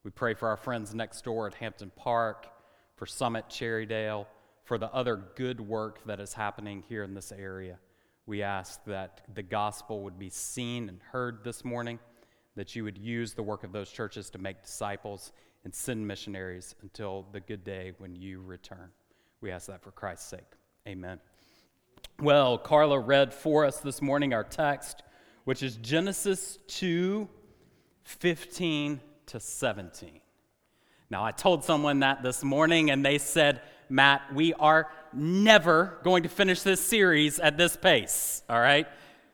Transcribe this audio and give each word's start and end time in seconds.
We 0.03 0.11
pray 0.11 0.35
for 0.35 0.49
our 0.49 0.57
friends 0.57 0.93
next 0.93 1.23
door 1.23 1.47
at 1.47 1.55
Hampton 1.55 1.93
Park, 1.95 2.49
for 2.97 3.07
Summit 3.07 3.45
Cherrydale, 3.49 4.27
for 4.65 4.79
the 4.79 4.93
other 4.93 5.23
good 5.37 5.61
work 5.61 6.05
that 6.07 6.19
is 6.19 6.33
happening 6.35 6.83
here 6.89 7.05
in 7.05 7.15
this 7.15 7.31
area. 7.31 7.79
We 8.27 8.43
ask 8.43 8.85
that 8.87 9.21
the 9.33 9.45
gospel 9.45 10.03
would 10.03 10.19
be 10.19 10.29
seen 10.29 10.89
and 10.89 10.99
heard 11.13 11.45
this 11.45 11.65
morning, 11.65 12.01
that 12.57 12.75
you 12.75 12.83
would 12.83 12.99
use 12.99 13.35
the 13.35 13.45
work 13.45 13.63
of 13.63 13.71
those 13.71 13.93
churches 13.93 14.29
to 14.31 14.39
make 14.39 14.65
disciples 14.65 15.31
and 15.63 15.73
send 15.73 16.05
missionaries 16.05 16.75
until 16.83 17.29
the 17.31 17.39
good 17.39 17.63
day 17.63 17.93
when 17.99 18.17
you 18.17 18.43
return. 18.43 18.91
We 19.41 19.53
ask 19.53 19.69
that 19.69 19.85
for 19.85 19.93
Christ's 19.93 20.31
sake. 20.31 20.51
Amen. 20.85 21.21
Well, 22.21 22.59
Carla 22.59 23.01
read 23.01 23.35
for 23.35 23.65
us 23.65 23.79
this 23.79 24.01
morning 24.01 24.33
our 24.33 24.45
text, 24.45 25.03
which 25.43 25.65
is 25.65 25.77
Genesis 25.77 26.59
2 26.69 27.29
15 28.05 29.01
to 29.27 29.41
17. 29.41 30.21
Now, 31.11 31.25
I 31.25 31.33
told 31.33 31.65
someone 31.65 32.01
that 32.01 32.23
this 32.23 32.45
morning, 32.45 32.91
and 32.91 33.05
they 33.05 33.19
said, 33.19 33.63
Matt, 33.89 34.33
we 34.33 34.55
are 34.55 34.91
never 35.13 35.99
going 36.05 36.23
to 36.23 36.29
finish 36.29 36.63
this 36.63 36.81
series 36.81 37.41
at 37.41 37.57
this 37.57 37.77
pace, 37.77 38.43
all 38.49 38.61
right? 38.61 38.87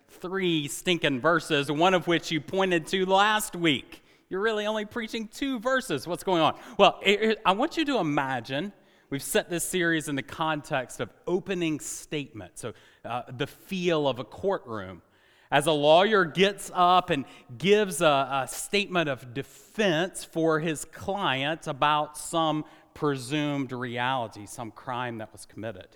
Three 0.09 0.67
stinking 0.67 1.21
verses, 1.21 1.71
one 1.71 1.93
of 1.93 2.07
which 2.07 2.31
you 2.31 2.41
pointed 2.41 2.87
to 2.89 3.05
last 3.05 3.55
week. 3.55 4.03
You're 4.31 4.41
really 4.41 4.67
only 4.67 4.87
preaching 4.87 5.29
two 5.29 5.59
verses. 5.59 6.07
What's 6.07 6.25
going 6.25 6.41
on? 6.41 6.59
Well, 6.79 6.99
I 7.45 7.53
want 7.53 7.77
you 7.77 7.85
to 7.87 7.99
imagine 7.99 8.73
We've 9.11 9.21
set 9.21 9.51
this 9.51 9.65
series 9.65 10.09
in 10.09 10.15
the 10.15 10.23
context 10.23 11.01
of 11.01 11.11
opening 11.27 11.81
statement, 11.81 12.53
so 12.61 12.75
uh, 13.05 13.23
the 13.37 13.49
feel 13.49 14.07
of 14.07 14.21
a 14.21 14.25
courtroom. 14.25 15.03
As 15.51 15.67
a 15.67 15.73
lawyer 15.73 16.25
gets 16.25 16.71
up 16.73 17.11
and 17.11 17.25
gives 17.59 18.03
a, 18.03 18.45
a 18.45 18.47
statement 18.49 19.09
of 19.09 19.35
defense 19.35 20.25
for 20.25 20.61
his 20.61 20.85
client 20.85 21.67
about 21.67 22.17
some 22.17 22.65
presumed 22.95 23.73
reality, 23.73 24.47
some 24.47 24.71
crime 24.71 25.19
that 25.19 25.33
was 25.33 25.45
committed. 25.45 25.89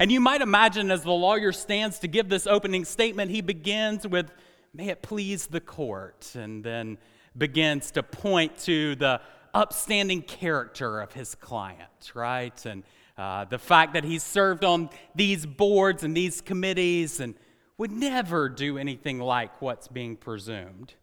And 0.00 0.10
you 0.10 0.18
might 0.18 0.40
imagine 0.40 0.90
as 0.90 1.04
the 1.04 1.12
lawyer 1.12 1.52
stands 1.52 2.00
to 2.00 2.08
give 2.08 2.28
this 2.28 2.48
opening 2.48 2.84
statement, 2.84 3.30
he 3.30 3.40
begins 3.40 4.04
with, 4.04 4.32
May 4.74 4.88
it 4.88 5.00
please 5.00 5.46
the 5.46 5.60
court, 5.60 6.32
and 6.34 6.64
then 6.64 6.98
begins 7.36 7.92
to 7.92 8.02
point 8.02 8.58
to 8.58 8.96
the 8.96 9.20
upstanding 9.54 10.22
character 10.22 11.00
of 11.00 11.12
his 11.12 11.34
client, 11.34 12.12
right? 12.14 12.66
And 12.66 12.84
uh, 13.16 13.44
the 13.44 13.58
fact 13.58 13.94
that 13.94 14.04
he's 14.04 14.22
served 14.22 14.64
on 14.64 14.90
these 15.14 15.44
boards 15.44 16.04
and 16.04 16.16
these 16.16 16.40
committees 16.40 17.20
and 17.20 17.34
would 17.76 17.92
never 17.92 18.48
do 18.48 18.78
anything 18.78 19.18
like 19.18 19.60
what's 19.60 19.88
being 19.88 20.16
presumed. 20.16 20.94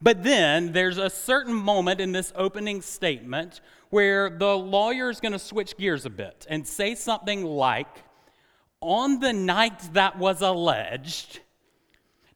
But 0.00 0.24
then 0.24 0.72
there's 0.72 0.98
a 0.98 1.08
certain 1.10 1.54
moment 1.54 2.00
in 2.00 2.12
this 2.12 2.32
opening 2.34 2.82
statement 2.82 3.60
where 3.90 4.30
the 4.30 4.56
lawyer 4.56 5.10
is 5.10 5.20
going 5.20 5.32
to 5.32 5.38
switch 5.38 5.76
gears 5.76 6.04
a 6.04 6.10
bit 6.10 6.46
and 6.48 6.66
say 6.66 6.94
something 6.94 7.44
like, 7.44 8.02
On 8.80 9.20
the 9.20 9.32
night 9.32 9.94
that 9.94 10.18
was 10.18 10.40
alleged, 10.40 11.40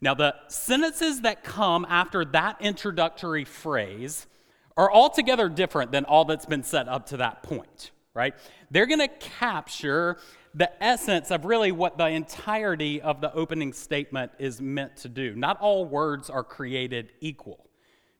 now 0.00 0.14
the 0.14 0.34
sentences 0.48 1.22
that 1.22 1.42
come 1.42 1.86
after 1.88 2.24
that 2.26 2.58
introductory 2.60 3.44
phrase 3.44 4.26
are 4.76 4.92
altogether 4.92 5.48
different 5.48 5.90
than 5.92 6.04
all 6.04 6.24
that's 6.24 6.46
been 6.46 6.62
set 6.62 6.88
up 6.88 7.06
to 7.06 7.16
that 7.18 7.42
point, 7.42 7.90
right? 8.14 8.34
They're 8.70 8.86
going 8.86 9.00
to 9.00 9.08
capture 9.08 10.18
the 10.54 10.70
essence 10.82 11.30
of 11.30 11.44
really 11.44 11.72
what 11.72 11.98
the 11.98 12.08
entirety 12.08 13.00
of 13.00 13.20
the 13.20 13.32
opening 13.34 13.72
statement 13.72 14.32
is 14.38 14.60
meant 14.60 14.96
to 14.96 15.08
do. 15.08 15.34
Not 15.34 15.60
all 15.60 15.84
words 15.84 16.30
are 16.30 16.42
created 16.42 17.12
equal. 17.20 17.66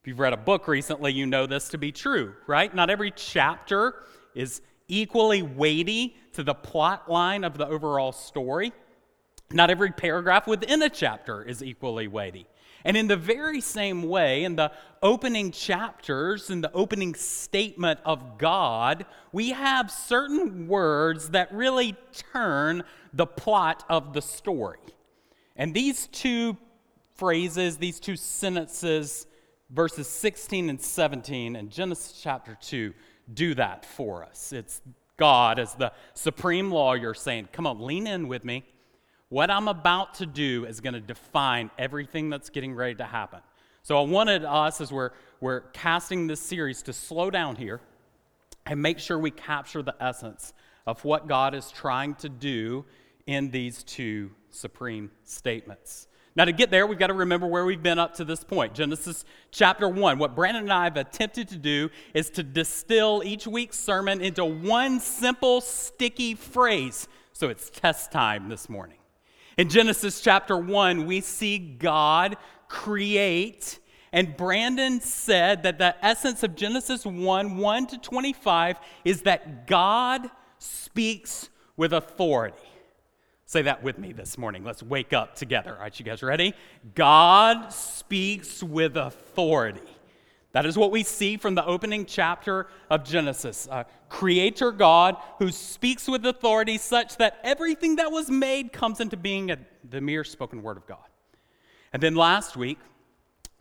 If 0.01 0.09
you've 0.09 0.21
read 0.21 0.35
a 0.35 0.39
book 0.39 0.69
recently, 0.69 1.13
you 1.13 1.27
know 1.27 1.47
this 1.47 1.69
to 1.71 1.79
be 1.79 1.93
true, 1.93 2.35
right? 2.47 2.73
Not 2.75 2.91
every 2.91 3.11
chapter 3.11 4.03
is 4.35 4.61
equally 4.89 5.43
weighty 5.43 6.17
to 6.35 6.43
the 6.43 6.55
plot 6.55 7.11
line 7.11 7.43
of 7.43 7.59
the 7.59 7.67
overall 7.67 8.13
story. 8.13 8.73
Not 9.53 9.71
every 9.71 9.93
paragraph 9.93 10.47
within 10.47 10.83
a 10.83 10.89
chapter 10.89 11.43
is 11.43 11.63
equally 11.63 12.09
weighty. 12.09 12.47
And 12.85 12.97
in 12.97 13.09
the 13.09 13.17
very 13.17 13.61
same 13.61 14.05
way, 14.05 14.45
in 14.45 14.57
the 14.57 14.71
opening 15.03 15.51
chapters, 15.51 16.51
in 16.51 16.61
the 16.61 16.73
opening 16.73 17.15
statement 17.15 17.99
of 18.05 18.39
God, 18.39 19.07
we 19.33 19.51
have 19.51 19.91
certain 19.91 20.69
words 20.69 21.31
that 21.31 21.53
really 21.53 21.97
turn 22.33 22.85
the 23.13 23.27
plot 23.27 23.85
of 23.89 24.13
the 24.13 24.23
story. 24.23 24.79
And 25.57 25.75
these 25.75 26.07
two 26.09 26.57
phrases, 27.15 27.77
these 27.79 27.99
two 27.99 28.15
sentences, 28.15 29.27
verses 29.71 30.07
16 30.07 30.71
and 30.71 30.81
17 30.81 31.57
in 31.57 31.69
Genesis 31.71 32.21
chapter 32.23 32.57
2, 32.61 32.95
do 33.33 33.55
that 33.55 33.85
for 33.85 34.25
us. 34.25 34.53
It's 34.53 34.81
God 35.17 35.59
as 35.59 35.75
the 35.75 35.93
supreme 36.15 36.71
lawyer 36.71 37.15
saying, 37.15 37.49
Come 37.53 37.67
on, 37.67 37.81
lean 37.81 38.07
in 38.07 38.29
with 38.29 38.45
me. 38.45 38.65
What 39.29 39.51
I'm 39.51 39.67
about 39.67 40.15
to 40.15 40.27
do 40.27 40.67
is 40.67 40.81
going 40.81 40.95
to 40.95 41.01
define 41.01 41.71
everything 41.79 42.31
that's 42.31 42.49
getting 42.49 42.75
ready 42.75 42.95
to 42.97 43.05
happen. 43.05 43.41
So 43.83 43.99
I 43.99 44.03
wanted 44.03 44.45
us, 44.45 44.81
as 44.81 44.93
we're, 44.93 45.11
we're 45.41 45.61
casting 45.73 46.29
this 46.29 46.41
series, 46.41 46.83
to 46.83 46.93
slow 46.93 47.31
down 47.31 47.57
here 47.57 47.81
and 48.67 48.81
make 48.81 49.01
sure 49.01 49.19
we 49.19 49.33
capture 49.33 49.83
the 49.83 49.97
essence 50.01 50.53
of 50.87 51.05
what 51.05 51.27
God 51.27 51.55
is 51.55 51.73
trying 51.73 52.15
to 52.17 52.29
do 52.29 52.85
in 53.27 53.51
these 53.51 53.83
two 53.83 54.31
supreme 54.51 55.11
statements. 55.25 56.07
Now, 56.37 56.45
to 56.45 56.53
get 56.53 56.71
there, 56.71 56.87
we've 56.87 56.99
got 56.99 57.07
to 57.09 57.15
remember 57.15 57.47
where 57.47 57.65
we've 57.65 57.83
been 57.83 57.99
up 57.99 58.15
to 58.17 58.25
this 58.25 58.45
point. 58.45 58.75
Genesis 58.75 59.25
chapter 59.51 59.89
1. 59.89 60.19
What 60.19 60.37
Brandon 60.37 60.65
and 60.65 60.73
I 60.73 60.85
have 60.85 60.97
attempted 60.97 61.49
to 61.49 61.57
do 61.57 61.91
is 62.15 62.31
to 62.31 62.43
distill 62.43 63.23
each 63.25 63.47
week's 63.47 63.79
sermon 63.79 64.21
into 64.21 64.45
one 64.45 65.01
simple, 65.01 65.61
sticky 65.61 66.35
phrase. 66.35 67.09
So 67.33 67.49
it's 67.49 67.71
test 67.71 68.13
time 68.13 68.49
this 68.49 68.69
morning. 68.69 68.96
In 69.57 69.71
Genesis 69.71 70.21
chapter 70.21 70.59
1, 70.59 71.07
we 71.07 71.23
see 71.23 71.57
God 71.59 72.37
create, 72.69 73.79
and 74.13 74.37
Brandon 74.37 75.01
said 75.01 75.63
that 75.63 75.79
the 75.79 75.97
essence 76.05 76.43
of 76.43 76.55
Genesis 76.55 77.07
1 77.07 77.57
1 77.57 77.87
to 77.87 77.99
25 77.99 78.77
is 79.07 79.23
that 79.23 79.67
God 79.67 80.31
speaks 80.59 81.49
with 81.75 81.95
authority. 81.95 82.59
Say 83.47 83.63
that 83.63 83.83
with 83.83 83.97
me 83.97 84.13
this 84.13 84.37
morning. 84.37 84.63
Let's 84.63 84.83
wake 84.83 85.15
up 85.15 85.37
together. 85.37 85.73
All 85.73 85.81
right, 85.81 85.99
you 85.99 86.05
guys 86.05 86.23
ready? 86.23 86.53
God 86.95 87.73
speaks 87.73 88.63
with 88.63 88.99
authority. 88.99 89.81
That 90.57 90.65
is 90.65 90.79
what 90.79 90.91
we 90.91 91.03
see 91.03 91.37
from 91.37 91.55
the 91.55 91.67
opening 91.67 92.07
chapter 92.07 92.69
of 92.89 93.05
Genesis. 93.05 93.69
A 93.71 93.85
creator 94.09 94.73
God 94.73 95.19
who 95.39 95.53
speaks 95.53 96.09
with 96.09 96.25
authority 96.25 96.79
such 96.79 97.19
that 97.19 97.39
everything 97.45 97.97
that 97.97 98.11
was 98.11 98.31
made 98.31 98.73
comes 98.73 99.01
into 99.01 99.19
being 99.19 99.51
at 99.51 99.59
the 99.91 100.01
mere 100.01 100.25
spoken 100.25 100.63
word 100.63 100.79
of 100.79 100.87
God. 100.87 101.05
And 101.93 102.03
then 102.03 102.15
last 102.15 102.57
week, 102.57 102.79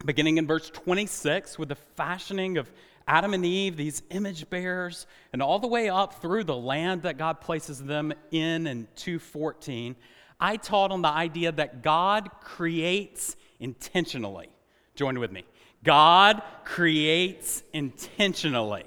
beginning 0.06 0.38
in 0.38 0.48
verse 0.48 0.70
26, 0.70 1.60
with 1.60 1.68
the 1.68 1.76
fashioning 1.76 2.58
of 2.58 2.72
Adam 3.10 3.34
and 3.34 3.46
Eve, 3.46 3.76
these 3.76 4.02
image 4.12 4.50
bearers, 4.50 5.06
and 5.34 5.42
all 5.42 5.60
the 5.60 5.68
way 5.68 5.90
up 5.90 6.22
through 6.22 6.46
the 6.46 6.56
land 6.56 7.02
that 7.02 7.18
God 7.18 7.42
places 7.42 7.84
them 7.84 8.14
in 8.32 8.68
in 8.68 8.88
214, 8.96 9.98
I 10.40 10.56
taught 10.56 10.94
on 10.94 11.02
the 11.02 11.10
idea 11.10 11.52
that 11.52 11.84
God 11.84 12.30
creates 12.40 13.36
intentionally. 13.60 14.48
Join 14.96 15.20
with 15.20 15.34
me. 15.34 15.44
God 15.86 16.42
creates 16.66 17.64
intentionally. 17.72 18.86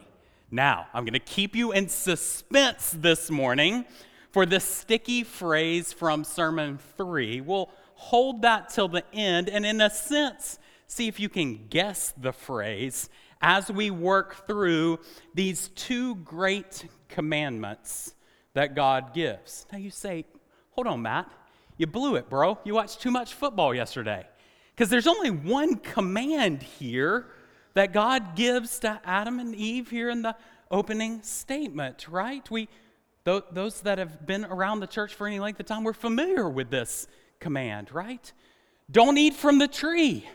Now, 0.51 0.89
I'm 0.93 1.05
going 1.05 1.13
to 1.13 1.21
keep 1.21 1.55
you 1.55 1.73
in 1.73 1.89
suspense 1.89 2.95
this 2.99 3.31
morning 3.31 3.85
for 4.33 4.45
the 4.45 4.59
sticky 4.59 5.23
phrase 5.23 5.93
from 5.93 6.25
Sermon 6.25 6.79
3. 6.97 7.41
We'll 7.41 7.71
hold 7.95 8.43
that 8.43 8.71
till 8.71 8.89
the 8.89 9.05
end, 9.15 9.49
and 9.49 9.65
in 9.65 9.81
a 9.81 9.91
sense, 9.91 10.59
see 10.89 11.07
if 11.07 11.21
you 11.21 11.29
can 11.29 11.69
guess 11.69 12.13
the 12.17 12.33
phrase 12.33 13.09
as 13.41 13.71
we 13.71 13.91
work 13.93 14.47
through 14.49 14.99
these 15.35 15.69
two 15.69 16.17
great 16.17 16.85
commandments 17.09 18.15
that 18.55 18.75
God 18.75 19.15
gives. 19.15 19.67
Now, 19.71 19.79
you 19.79 19.91
say, 19.91 20.25
hold 20.73 20.89
on, 20.89 21.03
Matt, 21.03 21.31
you 21.77 21.87
blew 21.87 22.17
it, 22.17 22.29
bro. 22.29 22.59
You 22.65 22.75
watched 22.75 23.01
too 23.01 23.13
much 23.13 23.35
football 23.35 23.73
yesterday. 23.73 24.27
Because 24.79 24.91
there's 24.91 25.09
only 25.09 25.31
one 25.31 25.75
command 25.75 26.63
here 26.63 27.27
that 27.75 27.93
God 27.93 28.37
gives 28.37 28.79
to 28.79 29.01
Adam 29.05 29.41
and 29.41 29.53
Eve 29.53 29.91
here 29.91 30.09
in 30.09 30.23
the 30.23 30.37
opening 30.71 31.21
statement, 31.25 32.07
right? 32.09 32.49
We, 32.49 32.69
th- 33.25 33.43
those 33.51 33.81
that 33.81 33.99
have 33.99 34.25
been 34.25 34.45
around 34.45 34.79
the 34.79 34.87
church 34.87 35.15
for 35.15 35.27
any 35.27 35.41
length 35.41 35.59
of 35.59 35.67
time, 35.67 35.83
we're 35.83 35.95
familiar 35.95 36.49
with 36.49 36.71
this 36.71 37.09
command, 37.41 37.91
right? 37.91 38.33
Don't 38.89 39.19
eat 39.19 39.35
from 39.35 39.59
the 39.59 39.67
tree. 39.67 40.29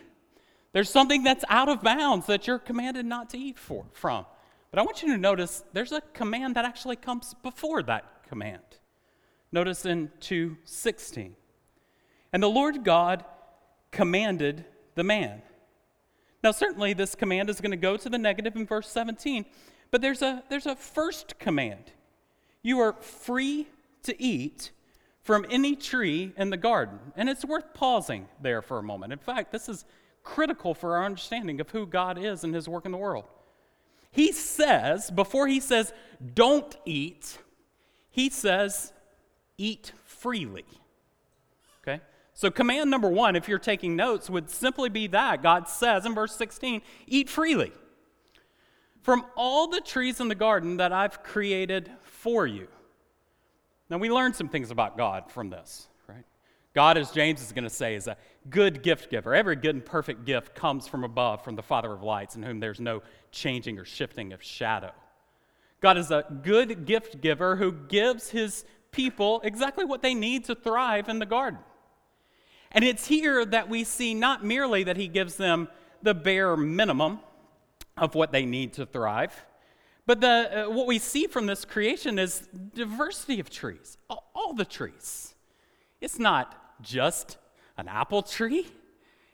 There's 0.74 0.90
something 0.90 1.22
that's 1.22 1.46
out 1.48 1.70
of 1.70 1.80
bounds 1.80 2.26
that 2.26 2.46
you're 2.46 2.58
commanded 2.58 3.06
not 3.06 3.30
to 3.30 3.38
eat 3.38 3.58
for, 3.58 3.86
from. 3.92 4.26
But 4.70 4.78
I 4.78 4.82
want 4.82 5.02
you 5.02 5.10
to 5.12 5.18
notice 5.18 5.64
there's 5.72 5.92
a 5.92 6.02
command 6.12 6.56
that 6.56 6.66
actually 6.66 6.96
comes 6.96 7.32
before 7.42 7.82
that 7.84 8.28
command. 8.28 8.60
Notice 9.52 9.86
in 9.86 10.10
2:16. 10.20 11.32
And 12.30 12.42
the 12.42 12.50
Lord 12.50 12.84
God 12.84 13.24
commanded 13.94 14.64
the 14.96 15.04
man. 15.04 15.40
Now 16.42 16.50
certainly 16.50 16.92
this 16.92 17.14
command 17.14 17.48
is 17.48 17.60
going 17.60 17.70
to 17.70 17.76
go 17.76 17.96
to 17.96 18.08
the 18.10 18.18
negative 18.18 18.56
in 18.56 18.66
verse 18.66 18.88
17, 18.90 19.46
but 19.90 20.02
there's 20.02 20.20
a 20.20 20.42
there's 20.50 20.66
a 20.66 20.76
first 20.76 21.38
command. 21.38 21.92
You 22.62 22.80
are 22.80 22.94
free 22.94 23.68
to 24.02 24.22
eat 24.22 24.72
from 25.22 25.46
any 25.48 25.74
tree 25.74 26.32
in 26.36 26.50
the 26.50 26.56
garden. 26.56 26.98
And 27.16 27.28
it's 27.28 27.44
worth 27.44 27.72
pausing 27.72 28.28
there 28.42 28.60
for 28.60 28.78
a 28.78 28.82
moment. 28.82 29.12
In 29.12 29.18
fact, 29.18 29.52
this 29.52 29.68
is 29.68 29.84
critical 30.22 30.74
for 30.74 30.96
our 30.96 31.04
understanding 31.04 31.60
of 31.60 31.70
who 31.70 31.86
God 31.86 32.18
is 32.18 32.44
and 32.44 32.54
his 32.54 32.68
work 32.68 32.84
in 32.84 32.92
the 32.92 32.98
world. 32.98 33.24
He 34.10 34.32
says, 34.32 35.10
before 35.10 35.48
he 35.48 35.60
says, 35.60 35.92
don't 36.34 36.76
eat, 36.84 37.38
he 38.10 38.28
says, 38.28 38.92
eat 39.56 39.92
freely. 40.04 40.66
Okay? 41.80 42.00
So, 42.36 42.50
command 42.50 42.90
number 42.90 43.08
one, 43.08 43.36
if 43.36 43.48
you're 43.48 43.60
taking 43.60 43.94
notes, 43.94 44.28
would 44.28 44.50
simply 44.50 44.88
be 44.88 45.06
that 45.08 45.40
God 45.42 45.68
says 45.68 46.04
in 46.04 46.14
verse 46.14 46.34
16, 46.34 46.82
eat 47.06 47.30
freely 47.30 47.72
from 49.02 49.24
all 49.36 49.68
the 49.68 49.80
trees 49.80 50.18
in 50.18 50.26
the 50.26 50.34
garden 50.34 50.78
that 50.78 50.92
I've 50.92 51.22
created 51.22 51.90
for 52.02 52.44
you. 52.46 52.66
Now, 53.88 53.98
we 53.98 54.10
learned 54.10 54.34
some 54.34 54.48
things 54.48 54.72
about 54.72 54.96
God 54.96 55.30
from 55.30 55.50
this, 55.50 55.86
right? 56.08 56.24
God, 56.74 56.98
as 56.98 57.12
James 57.12 57.40
is 57.40 57.52
going 57.52 57.64
to 57.64 57.70
say, 57.70 57.94
is 57.94 58.08
a 58.08 58.16
good 58.50 58.82
gift 58.82 59.10
giver. 59.10 59.32
Every 59.32 59.54
good 59.54 59.76
and 59.76 59.84
perfect 59.84 60.24
gift 60.24 60.56
comes 60.56 60.88
from 60.88 61.04
above, 61.04 61.44
from 61.44 61.54
the 61.54 61.62
Father 61.62 61.92
of 61.92 62.02
lights, 62.02 62.34
in 62.34 62.42
whom 62.42 62.58
there's 62.58 62.80
no 62.80 63.02
changing 63.30 63.78
or 63.78 63.84
shifting 63.84 64.32
of 64.32 64.42
shadow. 64.42 64.90
God 65.80 65.98
is 65.98 66.10
a 66.10 66.24
good 66.42 66.84
gift 66.84 67.20
giver 67.20 67.54
who 67.56 67.70
gives 67.70 68.30
his 68.30 68.64
people 68.90 69.40
exactly 69.44 69.84
what 69.84 70.02
they 70.02 70.14
need 70.14 70.46
to 70.46 70.54
thrive 70.54 71.08
in 71.08 71.20
the 71.20 71.26
garden. 71.26 71.60
And 72.74 72.84
it's 72.84 73.06
here 73.06 73.44
that 73.44 73.68
we 73.68 73.84
see 73.84 74.12
not 74.12 74.44
merely 74.44 74.84
that 74.84 74.96
he 74.96 75.08
gives 75.08 75.36
them 75.36 75.68
the 76.02 76.12
bare 76.12 76.56
minimum 76.56 77.20
of 77.96 78.14
what 78.14 78.32
they 78.32 78.44
need 78.44 78.72
to 78.74 78.84
thrive, 78.84 79.32
but 80.06 80.20
the, 80.20 80.66
uh, 80.66 80.70
what 80.70 80.86
we 80.86 80.98
see 80.98 81.26
from 81.26 81.46
this 81.46 81.64
creation 81.64 82.18
is 82.18 82.46
diversity 82.74 83.40
of 83.40 83.48
trees, 83.48 83.96
all, 84.10 84.52
the 84.54 84.64
trees. 84.64 85.34
It's 86.00 86.18
not 86.18 86.80
just 86.82 87.38
an 87.76 87.88
apple 87.88 88.22
tree. 88.22 88.66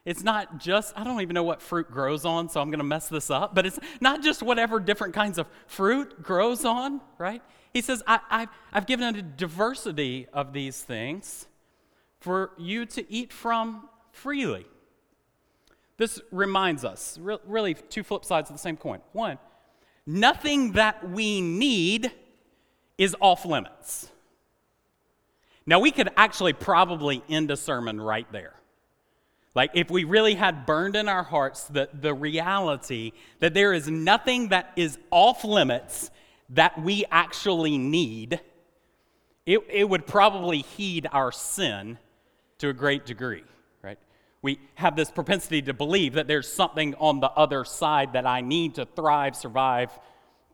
It's 0.07 0.23
not 0.23 0.59
just, 0.59 0.97
I 0.97 1.05
don't 1.05 1.21
even 1.21 1.35
know 1.35 1.43
what 1.43 1.61
fruit 1.61 1.91
grows 1.91 2.25
on, 2.25 2.49
so 2.49 2.61
I'm 2.61 2.71
going 2.71 2.79
to 2.79 2.85
mess 2.85 3.09
this 3.09 3.31
up, 3.31 3.55
but 3.55 3.67
it's 3.67 3.79
not 4.01 4.23
just 4.23 4.43
whatever 4.43 4.81
different 4.81 5.13
kinds 5.13 5.37
of 5.37 5.47
fruit 5.67 6.23
grows 6.23 6.65
on, 6.65 7.03
right? 7.19 7.43
He 7.75 7.83
says, 7.83 8.03
I, 8.07 8.21
have 8.31 8.49
I've 8.73 8.87
given 8.87 9.15
a 9.15 9.21
diversity 9.21 10.27
of 10.33 10.53
these 10.53 10.81
things 10.81 11.47
for 12.21 12.53
you 12.59 12.87
to 12.87 13.11
eat 13.13 13.33
from 13.33 13.89
freely. 14.13 14.67
This 15.97 16.21
reminds 16.31 16.85
us, 16.85 17.19
re- 17.21 17.39
really, 17.47 17.75
two 17.75 18.03
flip 18.03 18.25
sides 18.25 18.49
of 18.51 18.57
the 18.57 18.61
same 18.61 18.77
coin. 18.77 19.01
One, 19.13 19.39
nothing 20.07 20.73
that 20.73 21.11
we 21.11 21.41
need 21.41 22.11
is 22.97 23.17
off 23.21 23.45
limits. 23.45 24.11
Now, 25.67 25.79
we 25.79 25.91
could 25.91 26.09
actually 26.17 26.53
probably 26.53 27.23
end 27.29 27.51
a 27.51 27.57
sermon 27.57 28.01
right 28.01 28.31
there. 28.33 28.55
Like, 29.55 29.73
if 29.75 29.91
we 29.91 30.05
really 30.05 30.35
had 30.35 30.65
burned 30.65 30.97
in 30.97 31.09
our 31.09 31.23
hearts 31.23 31.65
the, 31.65 31.89
the 31.93 32.15
reality 32.15 33.13
that 33.41 33.53
there 33.53 33.73
is 33.73 33.89
nothing 33.89 34.49
that 34.49 34.73
is 34.77 34.99
off 35.11 35.45
limits 35.45 36.11
that 36.51 36.81
we 36.81 37.05
actually 37.11 37.77
need, 37.77 38.41
it, 39.45 39.61
it 39.69 39.89
would 39.89 40.07
probably 40.07 40.59
heed 40.59 41.09
our 41.13 41.33
sin 41.33 41.99
to 42.61 42.69
a 42.69 42.73
great 42.73 43.05
degree, 43.05 43.45
right? 43.83 43.99
We 44.43 44.61
have 44.77 44.97
this 44.97 45.11
propensity 45.11 45.63
to 45.63 45.75
believe 45.75 46.15
that 46.15 46.27
there's 46.27 46.51
something 46.51 46.95
on 46.97 47.21
the 47.21 47.31
other 47.31 47.65
side 47.65 48.13
that 48.13 48.27
I 48.27 48.41
need 48.41 48.77
to 48.77 48.87
thrive, 48.87 49.37
survive, 49.37 49.91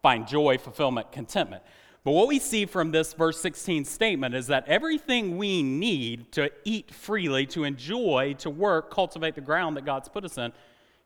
find 0.02 0.26
joy, 0.26 0.58
fulfillment, 0.58 1.12
contentment. 1.12 1.62
But 2.04 2.12
what 2.12 2.28
we 2.28 2.38
see 2.38 2.66
from 2.66 2.92
this 2.92 3.12
verse 3.14 3.40
16 3.40 3.84
statement 3.84 4.34
is 4.34 4.46
that 4.46 4.68
everything 4.68 5.36
we 5.36 5.64
need 5.64 6.30
to 6.32 6.52
eat 6.64 6.94
freely, 6.94 7.46
to 7.46 7.64
enjoy, 7.64 8.36
to 8.38 8.48
work, 8.48 8.92
cultivate 8.92 9.34
the 9.34 9.40
ground 9.40 9.76
that 9.76 9.84
God's 9.84 10.08
put 10.08 10.24
us 10.24 10.38
in, 10.38 10.52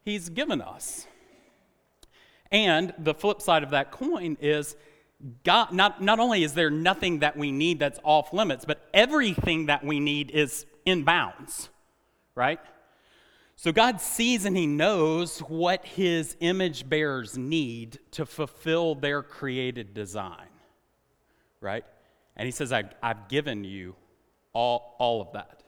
He's 0.02 0.29
given 0.29 0.61
us. 0.61 1.06
And 2.52 2.93
the 2.99 3.14
flip 3.14 3.41
side 3.41 3.62
of 3.62 3.70
that 3.70 3.91
coin 3.91 4.37
is 4.41 4.76
God, 5.44 5.73
not, 5.73 6.02
not 6.02 6.19
only 6.19 6.43
is 6.43 6.55
there 6.55 6.70
nothing 6.70 7.20
that 7.20 7.37
we 7.37 7.52
need 7.52 7.79
that's 7.79 7.99
off 8.02 8.32
limits, 8.32 8.64
but 8.64 8.88
everything 8.94 9.67
that 9.67 9.85
we 9.85 10.00
need 10.00 10.31
is 10.31 10.67
in 10.84 11.04
bounds, 11.04 11.68
right? 12.34 12.60
So 13.56 13.72
God 13.72 14.00
sees 14.00 14.44
and 14.44 14.56
He 14.56 14.66
knows 14.66 15.40
what 15.40 15.84
His 15.84 16.36
image 16.40 16.88
bearers 16.88 17.36
need 17.36 17.98
to 18.12 18.26
fulfill 18.26 18.94
their 18.94 19.22
created 19.22 19.94
design 19.94 20.49
right? 21.60 21.84
And 22.37 22.46
he 22.46 22.52
says, 22.52 22.72
I've, 22.72 22.90
I've 23.02 23.28
given 23.28 23.64
you 23.64 23.94
all, 24.52 24.96
all 24.99 25.20
of 25.20 25.32
that. 25.32 25.62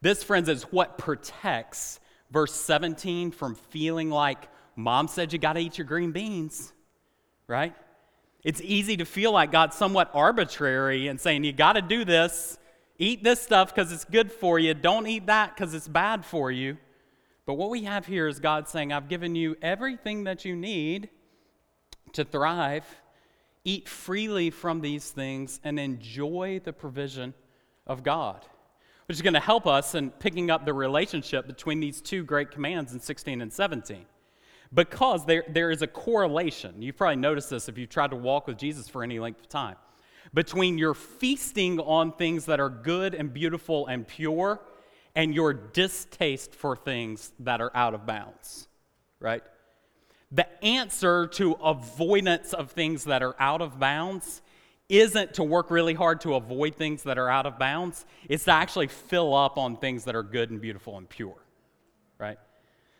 This, 0.00 0.22
friends, 0.22 0.48
is 0.48 0.64
what 0.64 0.98
protects 0.98 2.00
verse 2.30 2.52
17 2.52 3.30
from 3.30 3.54
feeling 3.54 4.10
like 4.10 4.48
mom 4.74 5.08
said 5.08 5.32
you 5.32 5.38
got 5.38 5.54
to 5.54 5.60
eat 5.60 5.78
your 5.78 5.86
green 5.86 6.12
beans, 6.12 6.72
right? 7.46 7.74
It's 8.44 8.60
easy 8.60 8.96
to 8.98 9.04
feel 9.04 9.32
like 9.32 9.50
God's 9.50 9.76
somewhat 9.76 10.10
arbitrary 10.12 11.08
and 11.08 11.20
saying 11.20 11.44
you 11.44 11.52
got 11.52 11.74
to 11.74 11.82
do 11.82 12.04
this, 12.04 12.58
eat 12.98 13.22
this 13.22 13.40
stuff 13.40 13.74
because 13.74 13.92
it's 13.92 14.04
good 14.04 14.32
for 14.32 14.58
you, 14.58 14.74
don't 14.74 15.06
eat 15.06 15.26
that 15.26 15.54
because 15.54 15.74
it's 15.74 15.88
bad 15.88 16.24
for 16.24 16.50
you. 16.50 16.78
But 17.44 17.54
what 17.54 17.70
we 17.70 17.84
have 17.84 18.06
here 18.06 18.26
is 18.26 18.40
God 18.40 18.68
saying, 18.68 18.92
I've 18.92 19.08
given 19.08 19.34
you 19.34 19.56
everything 19.62 20.24
that 20.24 20.44
you 20.44 20.56
need 20.56 21.10
to 22.12 22.24
thrive 22.24 22.84
eat 23.66 23.88
freely 23.88 24.48
from 24.48 24.80
these 24.80 25.10
things 25.10 25.60
and 25.64 25.78
enjoy 25.78 26.60
the 26.64 26.72
provision 26.72 27.34
of 27.84 28.04
God, 28.04 28.46
which 29.06 29.16
is 29.16 29.22
going 29.22 29.34
to 29.34 29.40
help 29.40 29.66
us 29.66 29.96
in 29.96 30.10
picking 30.10 30.50
up 30.50 30.64
the 30.64 30.72
relationship 30.72 31.48
between 31.48 31.80
these 31.80 32.00
two 32.00 32.22
great 32.22 32.52
commands 32.52 32.92
in 32.92 33.00
16 33.00 33.40
and 33.40 33.52
17. 33.52 34.06
Because 34.72 35.26
there, 35.26 35.44
there 35.48 35.72
is 35.72 35.82
a 35.82 35.86
correlation. 35.88 36.80
You've 36.80 36.96
probably 36.96 37.16
noticed 37.16 37.50
this 37.50 37.68
if 37.68 37.76
you've 37.76 37.90
tried 37.90 38.10
to 38.10 38.16
walk 38.16 38.46
with 38.46 38.56
Jesus 38.56 38.88
for 38.88 39.02
any 39.02 39.18
length 39.18 39.40
of 39.40 39.48
time. 39.48 39.76
Between 40.36 40.76
your 40.76 40.92
feasting 40.92 41.80
on 41.80 42.12
things 42.12 42.44
that 42.44 42.60
are 42.60 42.68
good 42.68 43.14
and 43.14 43.32
beautiful 43.32 43.86
and 43.86 44.06
pure 44.06 44.60
and 45.14 45.34
your 45.34 45.54
distaste 45.54 46.54
for 46.54 46.76
things 46.76 47.32
that 47.40 47.62
are 47.62 47.74
out 47.74 47.94
of 47.94 48.04
bounds, 48.04 48.68
right? 49.18 49.42
The 50.30 50.46
answer 50.62 51.26
to 51.28 51.52
avoidance 51.52 52.52
of 52.52 52.72
things 52.72 53.04
that 53.04 53.22
are 53.22 53.34
out 53.40 53.62
of 53.62 53.80
bounds 53.80 54.42
isn't 54.90 55.32
to 55.34 55.42
work 55.42 55.70
really 55.70 55.94
hard 55.94 56.20
to 56.20 56.34
avoid 56.34 56.74
things 56.74 57.04
that 57.04 57.16
are 57.16 57.30
out 57.30 57.46
of 57.46 57.58
bounds, 57.58 58.04
it's 58.28 58.44
to 58.44 58.52
actually 58.52 58.88
fill 58.88 59.34
up 59.34 59.56
on 59.56 59.78
things 59.78 60.04
that 60.04 60.14
are 60.14 60.22
good 60.22 60.50
and 60.50 60.60
beautiful 60.60 60.98
and 60.98 61.08
pure, 61.08 61.38
right? 62.18 62.36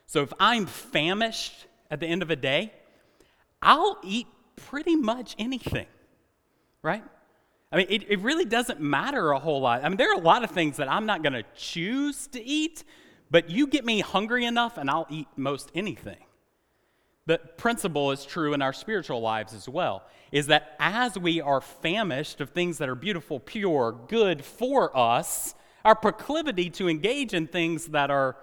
So 0.07 0.23
if 0.23 0.33
I'm 0.41 0.65
famished 0.65 1.67
at 1.91 2.01
the 2.01 2.07
end 2.07 2.23
of 2.23 2.31
a 2.31 2.37
day, 2.37 2.73
I'll 3.61 3.99
eat 4.03 4.27
pretty 4.57 4.97
much 4.97 5.37
anything, 5.39 5.87
right? 6.81 7.05
I 7.73 7.77
mean, 7.77 7.87
it, 7.91 8.05
it 8.09 8.21
really 8.21 8.45
doesn't 8.45 8.81
matter 8.81 9.33
a 9.33 9.39
whole 9.39 9.61
lot. 9.61 9.85
I 9.85 9.89
mean, 9.89 9.97
there 9.97 10.11
are 10.11 10.19
a 10.19 10.23
lot 10.23 10.45
of 10.45 10.51
things 10.51 10.77
that 10.77 10.91
I'm 10.91 11.07
not 11.07 11.23
going 11.23 11.33
to 11.33 11.43
choose 11.57 12.29
to 12.29 12.43
eat, 12.43 12.85
but 13.31 13.51
you 13.51 13.67
get 13.67 13.85
me 13.85 14.01
hungry 14.01 14.45
enough 14.45 14.79
and 14.79 14.89
I'll 14.89 15.07
eat 15.11 15.27
most 15.37 15.71
anything. 15.75 16.19
The 17.27 17.39
principle 17.39 18.13
is 18.13 18.25
true 18.25 18.55
in 18.55 18.63
our 18.63 18.73
spiritual 18.73 19.21
lives 19.21 19.53
as 19.53 19.69
well. 19.69 20.05
Is 20.31 20.47
that 20.47 20.77
as 20.79 21.19
we 21.19 21.41
are 21.41 21.61
famished 21.61 22.41
of 22.41 22.51
things 22.51 22.79
that 22.79 22.89
are 22.89 22.95
beautiful, 22.95 23.41
pure, 23.41 23.97
good 24.09 24.45
for 24.45 24.97
us, 24.97 25.55
our 25.85 25.97
proclivity 25.97 26.71
to 26.71 26.89
engage 26.89 27.35
in 27.35 27.49
things 27.49 27.87
that 27.87 28.11
are 28.11 28.37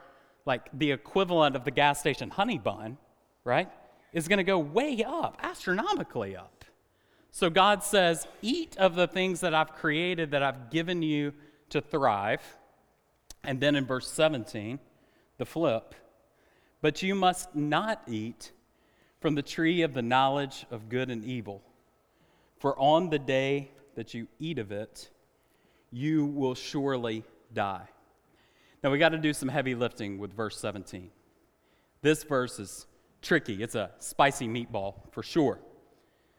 like 0.46 0.70
the 0.74 0.92
equivalent 0.92 1.56
of 1.56 1.64
the 1.64 1.72
gas 1.72 2.00
station 2.00 2.30
honey 2.30 2.58
bun, 2.58 2.98
right, 3.46 3.70
is 4.12 4.28
going 4.28 4.38
to 4.38 4.44
go 4.44 4.60
way 4.60 5.04
up, 5.06 5.38
astronomically 5.42 6.36
up. 6.36 6.63
So 7.36 7.50
God 7.50 7.84
says, 7.84 8.28
Eat 8.44 8.78
of 8.78 8.94
the 8.94 9.08
things 9.08 9.42
that 9.42 9.56
I've 9.56 9.74
created, 9.74 10.32
that 10.32 10.44
I've 10.44 10.70
given 10.70 11.02
you 11.02 11.34
to 11.70 11.82
thrive. 11.82 12.42
And 13.44 13.60
then 13.60 13.76
in 13.76 13.86
verse 13.86 14.08
17, 14.12 14.80
the 15.40 15.46
flip, 15.46 15.96
but 16.80 17.02
you 17.02 17.16
must 17.16 17.56
not 17.56 18.04
eat 18.08 18.52
from 19.20 19.34
the 19.34 19.42
tree 19.42 19.82
of 19.82 19.96
the 19.96 20.02
knowledge 20.04 20.68
of 20.70 20.90
good 20.90 21.10
and 21.10 21.26
evil. 21.26 21.64
For 22.60 22.80
on 22.80 23.10
the 23.10 23.20
day 23.20 23.72
that 23.96 24.14
you 24.14 24.28
eat 24.40 24.60
of 24.60 24.72
it, 24.72 25.10
you 25.92 26.26
will 26.26 26.54
surely 26.54 27.24
die. 27.52 27.88
Now 28.84 28.92
we 28.92 29.00
got 29.00 29.10
to 29.10 29.18
do 29.18 29.34
some 29.34 29.50
heavy 29.50 29.74
lifting 29.74 30.20
with 30.20 30.34
verse 30.34 30.60
17. 30.60 31.10
This 32.04 32.24
verse 32.24 32.60
is 32.60 32.86
tricky. 33.24 33.64
It's 33.64 33.76
a 33.76 33.90
spicy 33.98 34.48
meatball 34.48 35.12
for 35.12 35.24
sure. 35.24 35.58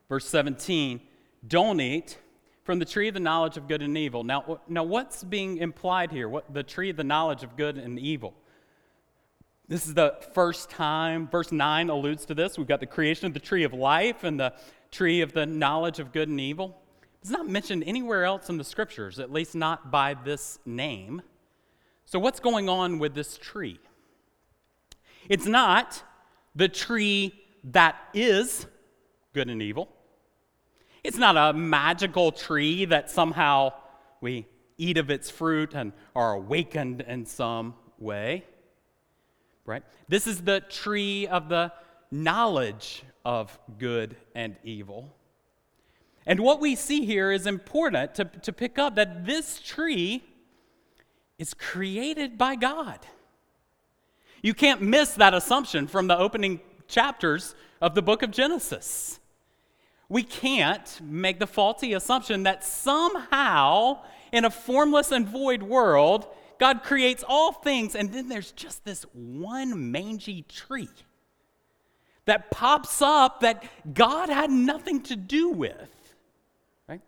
Verse 0.08 0.26
17, 0.26 1.00
don't 1.46 1.80
eat 1.80 2.18
from 2.64 2.78
the 2.78 2.84
tree 2.84 3.08
of 3.08 3.14
the 3.14 3.20
knowledge 3.20 3.56
of 3.56 3.68
good 3.68 3.82
and 3.82 3.96
evil. 3.96 4.24
Now, 4.24 4.60
now 4.68 4.82
what's 4.82 5.22
being 5.22 5.58
implied 5.58 6.10
here? 6.10 6.28
What 6.28 6.52
the 6.52 6.62
tree 6.62 6.90
of 6.90 6.96
the 6.96 7.04
knowledge 7.04 7.42
of 7.42 7.56
good 7.56 7.76
and 7.76 7.98
evil? 7.98 8.34
This 9.66 9.86
is 9.86 9.94
the 9.94 10.16
first 10.34 10.68
time, 10.68 11.28
verse 11.28 11.50
9 11.50 11.88
alludes 11.88 12.26
to 12.26 12.34
this. 12.34 12.58
We've 12.58 12.66
got 12.66 12.80
the 12.80 12.86
creation 12.86 13.26
of 13.26 13.34
the 13.34 13.40
tree 13.40 13.64
of 13.64 13.72
life 13.72 14.22
and 14.24 14.38
the 14.38 14.52
tree 14.90 15.22
of 15.22 15.32
the 15.32 15.46
knowledge 15.46 15.98
of 15.98 16.12
good 16.12 16.28
and 16.28 16.38
evil. 16.38 16.78
It's 17.20 17.30
not 17.30 17.48
mentioned 17.48 17.84
anywhere 17.86 18.24
else 18.24 18.50
in 18.50 18.58
the 18.58 18.64
scriptures, 18.64 19.18
at 19.18 19.32
least 19.32 19.54
not 19.54 19.90
by 19.90 20.12
this 20.12 20.58
name. 20.66 21.22
So, 22.04 22.18
what's 22.18 22.40
going 22.40 22.68
on 22.68 22.98
with 22.98 23.14
this 23.14 23.38
tree? 23.38 23.80
It's 25.30 25.46
not 25.46 26.02
the 26.54 26.68
tree 26.68 27.32
that 27.64 27.96
is 28.12 28.66
good 29.32 29.48
and 29.48 29.62
evil. 29.62 29.88
It's 31.04 31.18
not 31.18 31.36
a 31.36 31.52
magical 31.52 32.32
tree 32.32 32.86
that 32.86 33.10
somehow 33.10 33.74
we 34.22 34.46
eat 34.78 34.96
of 34.96 35.10
its 35.10 35.30
fruit 35.30 35.74
and 35.74 35.92
are 36.16 36.32
awakened 36.32 37.02
in 37.02 37.26
some 37.26 37.74
way. 37.98 38.46
Right? 39.66 39.82
This 40.08 40.26
is 40.26 40.40
the 40.40 40.60
tree 40.60 41.26
of 41.26 41.50
the 41.50 41.72
knowledge 42.10 43.04
of 43.24 43.58
good 43.78 44.16
and 44.34 44.56
evil. 44.64 45.14
And 46.26 46.40
what 46.40 46.58
we 46.58 46.74
see 46.74 47.04
here 47.04 47.30
is 47.30 47.46
important 47.46 48.14
to, 48.14 48.24
to 48.24 48.52
pick 48.52 48.78
up 48.78 48.96
that 48.96 49.26
this 49.26 49.60
tree 49.60 50.24
is 51.38 51.52
created 51.52 52.38
by 52.38 52.56
God. 52.56 53.00
You 54.42 54.54
can't 54.54 54.80
miss 54.80 55.12
that 55.14 55.34
assumption 55.34 55.86
from 55.86 56.06
the 56.06 56.16
opening 56.16 56.60
chapters 56.88 57.54
of 57.82 57.94
the 57.94 58.02
book 58.02 58.22
of 58.22 58.30
Genesis 58.30 59.20
we 60.08 60.22
can't 60.22 61.00
make 61.02 61.38
the 61.38 61.46
faulty 61.46 61.92
assumption 61.94 62.42
that 62.44 62.64
somehow, 62.64 64.00
in 64.32 64.44
a 64.44 64.50
formless 64.50 65.10
and 65.12 65.26
void 65.26 65.62
world, 65.62 66.26
God 66.58 66.82
creates 66.82 67.24
all 67.26 67.52
things, 67.52 67.94
and 67.94 68.12
then 68.12 68.28
there's 68.28 68.52
just 68.52 68.84
this 68.84 69.04
one 69.12 69.90
mangy 69.90 70.42
tree 70.42 70.88
that 72.26 72.50
pops 72.50 73.02
up 73.02 73.40
that 73.40 73.64
God 73.92 74.28
had 74.28 74.50
nothing 74.50 75.02
to 75.02 75.16
do 75.16 75.50
with. 75.50 76.14
Right? 76.88 77.02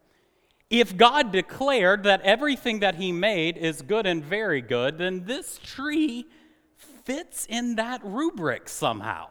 If 0.68 0.96
God 0.96 1.32
declared 1.32 2.02
that 2.04 2.20
everything 2.22 2.80
that 2.80 2.96
He 2.96 3.12
made 3.12 3.56
is 3.56 3.82
good 3.82 4.06
and 4.06 4.24
very 4.24 4.60
good, 4.60 4.98
then 4.98 5.24
this 5.24 5.58
tree 5.62 6.26
fits 7.04 7.46
in 7.46 7.76
that 7.76 8.00
rubric 8.04 8.68
somehow. 8.68 9.28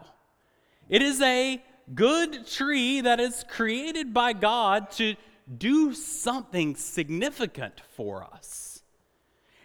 It 0.88 1.02
is 1.02 1.20
a 1.20 1.62
good 1.94 2.46
tree 2.46 3.00
that 3.00 3.20
is 3.20 3.44
created 3.48 4.12
by 4.12 4.32
God 4.32 4.90
to 4.92 5.14
do 5.56 5.94
something 5.94 6.74
significant 6.74 7.80
for 7.94 8.24
us. 8.24 8.82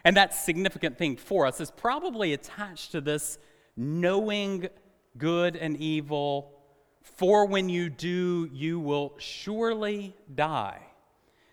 And 0.04 0.16
that 0.16 0.34
significant 0.34 0.98
thing 0.98 1.16
for 1.16 1.46
us 1.46 1.60
is 1.60 1.70
probably 1.70 2.32
attached 2.32 2.92
to 2.92 3.00
this 3.00 3.38
knowing 3.76 4.68
good 5.18 5.56
and 5.56 5.76
evil, 5.76 6.52
for 7.02 7.46
when 7.46 7.68
you 7.68 7.88
do, 7.90 8.48
you 8.52 8.80
will 8.80 9.14
surely 9.18 10.16
die. 10.34 10.80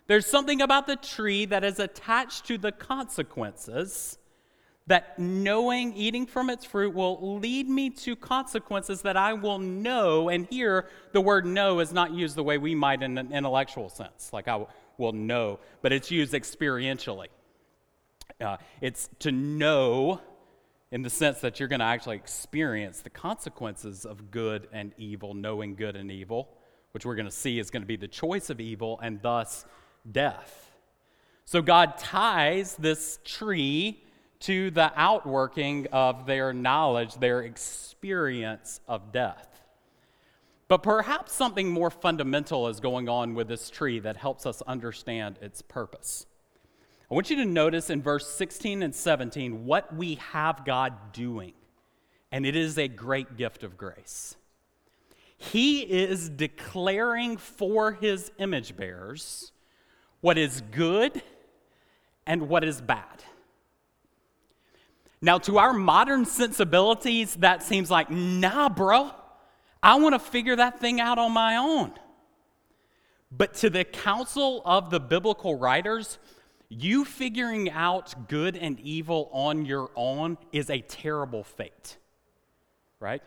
There's 0.08 0.26
something 0.26 0.62
about 0.62 0.88
the 0.88 0.96
tree 0.96 1.46
that 1.46 1.64
is 1.64 1.80
attached 1.80 2.46
to 2.48 2.58
the 2.58 2.72
consequences 2.72 4.18
that 4.90 5.20
knowing 5.20 5.94
eating 5.94 6.26
from 6.26 6.50
its 6.50 6.66
fruit 6.66 6.96
will 6.96 7.38
lead 7.40 7.70
me 7.70 7.92
to 7.92 8.16
consequences 8.16 9.04
that 9.04 9.16
I 9.16 9.34
will 9.34 9.60
know. 9.60 10.30
And 10.30 10.48
here, 10.48 10.88
the 11.12 11.22
word 11.22 11.46
know 11.46 11.80
is 11.80 11.94
not 11.94 12.12
used 12.12 12.36
the 12.36 12.44
way 12.44 12.58
we 12.58 12.74
might 12.74 13.04
in 13.04 13.20
an 13.20 13.32
intellectual 13.32 13.90
sense, 13.90 14.34
like 14.34 14.48
I 14.48 14.66
will 14.98 15.14
know, 15.14 15.60
but 15.84 15.94
it's 15.94 16.10
used 16.10 16.34
experientially. 16.34 17.28
Uh, 18.42 18.58
it's 18.82 19.10
to 19.20 19.32
know 19.32 20.22
in 20.92 21.04
the 21.04 21.10
sense 21.10 21.40
that 21.42 21.60
you're 21.60 21.70
going 21.70 21.82
to 21.82 21.86
actually 21.86 22.16
experience 22.16 23.02
the 23.02 23.12
consequences 23.12 24.06
of 24.06 24.32
good 24.32 24.68
and 24.74 24.92
evil, 24.98 25.36
knowing 25.36 25.76
good 25.76 25.96
and 25.96 26.12
evil, 26.12 26.50
which 26.94 27.06
we're 27.06 27.16
going 27.16 27.28
to 27.28 27.32
see 27.32 27.60
is 27.60 27.70
going 27.70 27.84
to 27.84 27.88
be 27.88 27.96
the 27.96 28.08
choice 28.08 28.50
of 28.50 28.60
evil 28.60 29.00
and 29.04 29.22
thus 29.22 29.66
death. 30.12 30.72
So 31.46 31.62
God 31.62 32.00
ties 32.00 32.76
this 32.76 33.20
tree 33.24 34.04
to 34.42 34.72
the 34.72 34.92
outworking 34.96 35.88
of 35.92 36.26
their 36.26 36.54
knowledge, 36.54 37.16
their 37.16 37.42
experience 37.42 38.80
of 38.88 39.12
death. 39.12 39.62
But 40.68 40.84
perhaps 40.84 41.34
something 41.34 41.70
more 41.70 41.90
fundamental 41.90 42.68
is 42.68 42.80
going 42.80 43.10
on 43.10 43.34
with 43.34 43.48
this 43.48 43.70
tree 43.70 44.00
that 44.00 44.18
helps 44.18 44.46
us 44.46 44.62
understand 44.62 45.38
its 45.42 45.62
purpose. 45.62 46.26
I 47.10 47.16
want 47.16 47.32
you 47.32 47.38
to 47.38 47.46
notice 47.46 47.90
in 47.90 48.04
verse 48.04 48.30
16 48.30 48.84
and 48.84 48.94
17 48.94 49.66
what 49.66 49.94
we 49.96 50.16
have 50.16 50.64
God 50.64 51.12
doing, 51.12 51.54
and 52.32 52.46
it 52.46 52.56
is 52.56 52.78
a 52.78 52.88
great 52.88 53.36
gift 53.36 53.64
of 53.64 53.78
grace. 53.78 54.36
He 55.36 55.82
is 55.82 56.30
declaring 56.30 57.38
for 57.38 57.94
his 57.94 58.32
image 58.38 58.78
bearers 58.78 59.52
what 60.22 60.38
is 60.38 60.62
good 60.72 61.24
and 62.28 62.48
what 62.48 62.64
is 62.64 62.80
bad. 62.80 63.24
Now, 65.22 65.38
to 65.40 65.58
our 65.58 65.74
modern 65.74 66.26
sensibilities, 66.26 67.36
that 67.36 67.62
seems 67.64 67.92
like, 67.92 68.10
nah, 68.10 68.70
bro, 68.70 69.12
I 69.84 69.96
want 69.96 70.16
to 70.16 70.20
figure 70.20 70.56
that 70.56 70.80
thing 70.80 71.02
out 71.02 71.18
on 71.18 71.32
my 71.34 71.58
own. 71.58 71.92
But 73.32 73.54
to 73.56 73.70
the 73.70 73.84
counsel 73.84 74.62
of 74.66 74.90
the 74.90 75.00
biblical 75.00 75.58
writers, 75.58 76.18
you 76.70 77.04
figuring 77.04 77.70
out 77.70 78.28
good 78.28 78.56
and 78.56 78.80
evil 78.80 79.30
on 79.34 79.66
your 79.66 79.92
own 79.96 80.38
is 80.52 80.70
a 80.70 80.82
terrible 80.82 81.44
fate, 81.44 81.98
right? 83.00 83.22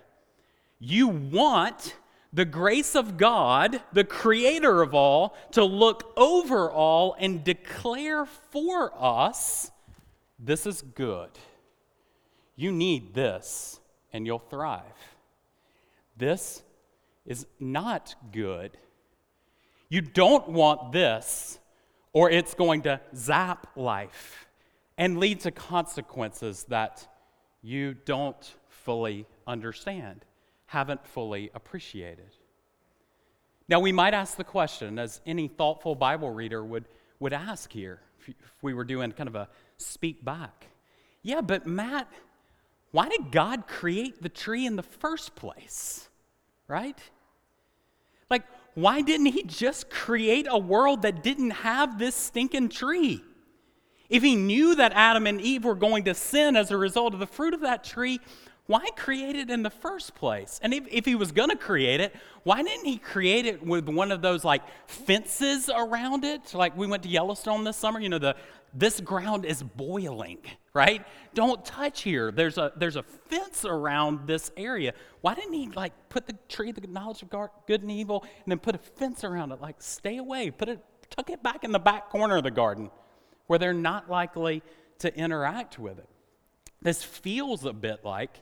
You 0.79 1.09
want 1.09 1.97
the 2.33 2.45
grace 2.45 2.95
of 2.95 3.17
God, 3.19 3.81
the 3.93 4.05
creator 4.05 4.81
of 4.81 4.95
all, 4.95 5.37
to 5.53 5.63
look 5.65 6.13
over 6.17 6.71
all 6.71 7.15
and 7.19 7.45
declare 7.45 8.25
for 8.25 8.93
us 8.99 9.71
this 10.39 10.67
is 10.67 10.83
good. 10.83 11.31
You 12.57 12.73
need 12.73 13.15
this 13.15 13.81
and 14.13 14.27
you'll 14.27 14.39
thrive. 14.39 14.83
This 16.17 16.63
is 17.25 17.47
not 17.59 18.15
good. 18.33 18.77
You 19.89 20.01
don't 20.01 20.49
want 20.49 20.93
this, 20.93 21.59
or 22.13 22.31
it's 22.31 22.55
going 22.55 22.83
to 22.83 23.01
zap 23.15 23.67
life 23.77 24.47
and 24.99 25.19
lead 25.19 25.41
to 25.41 25.51
consequences 25.51 26.65
that 26.69 27.07
you 27.63 27.95
don't 27.95 28.55
fully 28.69 29.27
understand, 29.47 30.25
haven't 30.67 31.07
fully 31.07 31.51
appreciated. 31.55 32.37
Now, 33.69 33.81
we 33.81 33.93
might 33.93 34.13
ask 34.13 34.37
the 34.37 34.45
question, 34.45 34.99
as 34.99 35.21
any 35.25 35.49
thoughtful 35.49 35.95
Bible 35.95 36.31
reader 36.31 36.65
would, 36.65 36.85
would 37.21 37.33
ask 37.33 37.73
here, 37.73 38.01
if 38.27 38.35
we 38.61 38.75
were 38.75 38.85
doing 38.85 39.13
kind 39.13 39.29
of 39.29 39.35
a 39.35 39.49
speak 39.79 40.25
back. 40.25 40.67
Yeah, 41.23 41.41
but 41.41 41.67
Matt, 41.67 42.11
why 42.93 43.09
did 43.09 43.33
God 43.33 43.67
create 43.67 44.23
the 44.23 44.29
tree 44.29 44.65
in 44.65 44.77
the 44.77 44.83
first 44.83 45.35
place? 45.35 46.09
Right? 46.69 46.99
Like, 48.31 48.45
why 48.75 49.03
didn't 49.03 49.27
He 49.27 49.43
just 49.43 49.91
create 49.91 50.47
a 50.49 50.59
world 50.59 51.03
that 51.03 51.23
didn't 51.23 51.51
have 51.51 51.99
this 51.99 52.15
stinking 52.15 52.69
tree? 52.69 53.23
If 54.09 54.23
He 54.23 54.37
knew 54.37 54.75
that 54.77 54.93
Adam 54.93 55.27
and 55.27 55.41
Eve 55.41 55.65
were 55.65 55.75
going 55.75 56.05
to 56.05 56.15
sin 56.15 56.55
as 56.55 56.71
a 56.71 56.77
result 56.77 57.15
of 57.15 57.21
the 57.21 57.27
fruit 57.27 57.55
of 57.55 57.63
that 57.63 57.83
tree, 57.83 58.21
why 58.73 58.89
create 58.97 59.37
it 59.37 59.51
in 59.51 59.63
the 59.63 59.69
first 59.69 60.15
place? 60.15 60.59
And 60.63 60.73
if, 60.73 60.85
if 60.91 61.05
he 61.05 61.15
was 61.15 61.31
going 61.31 61.51
to 61.51 61.57
create 61.57 62.01
it, 62.01 62.17
why 62.43 62.63
didn't 62.63 62.87
he 62.87 62.97
create 62.97 63.45
it 63.45 63.63
with 63.63 63.87
one 63.87 64.11
of 64.11 64.23
those 64.23 64.47
like 64.47 64.63
fences 64.87 65.69
around 65.69 66.25
it? 66.25 66.55
Like 66.55 66.75
we 66.75 66.87
went 66.87 67.03
to 67.03 67.11
Yellowstone 67.11 67.65
this 67.65 67.77
summer, 67.77 68.01
you 68.01 68.09
know, 68.09 68.19
the 68.19 68.35
this 68.73 68.99
ground 68.99 69.45
is 69.45 69.63
boiling, 69.63 70.39
right? 70.73 71.05
Don't 71.35 71.63
touch 71.67 72.01
here. 72.01 72.33
There's 72.33 72.57
a 72.57 72.73
there's 72.75 72.97
a 72.97 73.03
fence 73.03 73.67
around 73.67 74.27
this 74.27 74.51
area. 74.57 74.95
Why 75.21 75.35
didn't 75.35 75.53
he 75.53 75.69
like 75.69 75.93
put 76.09 76.27
the 76.27 76.39
tree 76.49 76.71
of 76.71 76.77
the 76.77 76.87
knowledge 76.87 77.23
of 77.23 77.29
good 77.29 77.83
and 77.83 77.91
evil 77.91 78.23
and 78.23 78.51
then 78.51 78.59
put 78.59 78.75
a 78.75 78.79
fence 78.79 79.23
around 79.23 79.53
it? 79.53 79.61
Like 79.61 79.83
stay 79.83 80.17
away, 80.17 80.51
put 80.51 80.71
it 80.71 80.83
tuck 81.11 81.29
it 81.29 81.43
back 81.43 81.63
in 81.63 81.73
the 81.73 81.79
back 81.79 82.09
corner 82.09 82.39
of 82.39 82.43
the 82.43 82.51
garden 82.51 82.91
where 83.49 83.59
they're 83.59 83.75
not 83.75 84.09
likely 84.09 84.63
to 85.01 85.15
interact 85.15 85.79
with 85.79 85.99
it. 85.99 86.09
This 86.81 87.05
feels 87.05 87.67
a 87.67 87.75
bit 87.75 88.03
like 88.03 88.41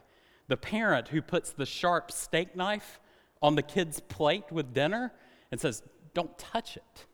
the 0.51 0.57
parent 0.57 1.09
who 1.09 1.23
puts 1.23 1.53
the 1.53 1.65
sharp 1.65 2.11
steak 2.11 2.57
knife 2.57 3.01
on 3.41 3.55
the 3.55 3.63
kid's 3.63 4.01
plate 4.01 4.51
with 4.51 4.75
dinner 4.75 5.13
and 5.53 5.61
says, 5.61 5.83
Don't 6.13 6.37
touch 6.39 6.77
it, 6.77 7.07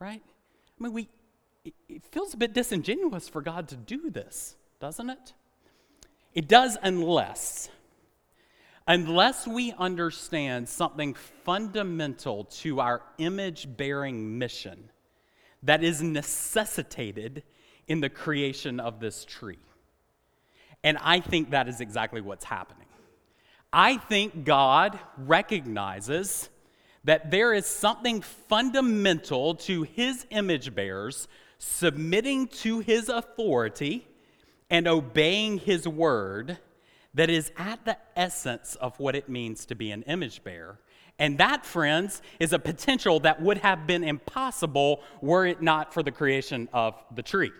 right? 0.00 0.20
I 0.20 0.82
mean, 0.82 0.92
we, 0.92 1.08
it 1.88 2.04
feels 2.10 2.34
a 2.34 2.36
bit 2.36 2.52
disingenuous 2.52 3.28
for 3.28 3.40
God 3.40 3.68
to 3.68 3.76
do 3.76 4.10
this, 4.10 4.56
doesn't 4.80 5.08
it? 5.08 5.32
It 6.34 6.48
does 6.48 6.76
unless, 6.82 7.70
unless 8.86 9.46
we 9.46 9.72
understand 9.78 10.68
something 10.68 11.14
fundamental 11.44 12.44
to 12.44 12.80
our 12.80 13.00
image 13.18 13.68
bearing 13.76 14.38
mission 14.38 14.90
that 15.62 15.84
is 15.84 16.02
necessitated 16.02 17.44
in 17.86 18.00
the 18.00 18.10
creation 18.10 18.80
of 18.80 18.98
this 18.98 19.24
tree. 19.24 19.58
And 20.86 20.98
I 21.02 21.18
think 21.18 21.50
that 21.50 21.66
is 21.66 21.80
exactly 21.80 22.20
what's 22.20 22.44
happening. 22.44 22.86
I 23.72 23.96
think 23.96 24.44
God 24.44 24.96
recognizes 25.18 26.48
that 27.02 27.32
there 27.32 27.52
is 27.52 27.66
something 27.66 28.20
fundamental 28.20 29.56
to 29.56 29.82
his 29.82 30.26
image 30.30 30.76
bearers 30.76 31.26
submitting 31.58 32.46
to 32.62 32.78
his 32.78 33.08
authority 33.08 34.06
and 34.70 34.86
obeying 34.86 35.58
his 35.58 35.88
word 35.88 36.56
that 37.14 37.30
is 37.30 37.50
at 37.56 37.84
the 37.84 37.98
essence 38.14 38.76
of 38.76 38.96
what 39.00 39.16
it 39.16 39.28
means 39.28 39.66
to 39.66 39.74
be 39.74 39.90
an 39.90 40.04
image 40.04 40.44
bearer. 40.44 40.78
And 41.18 41.36
that, 41.38 41.66
friends, 41.66 42.22
is 42.38 42.52
a 42.52 42.60
potential 42.60 43.18
that 43.20 43.42
would 43.42 43.58
have 43.58 43.88
been 43.88 44.04
impossible 44.04 45.02
were 45.20 45.46
it 45.46 45.60
not 45.60 45.92
for 45.92 46.04
the 46.04 46.12
creation 46.12 46.68
of 46.72 46.94
the 47.12 47.24
tree. 47.24 47.50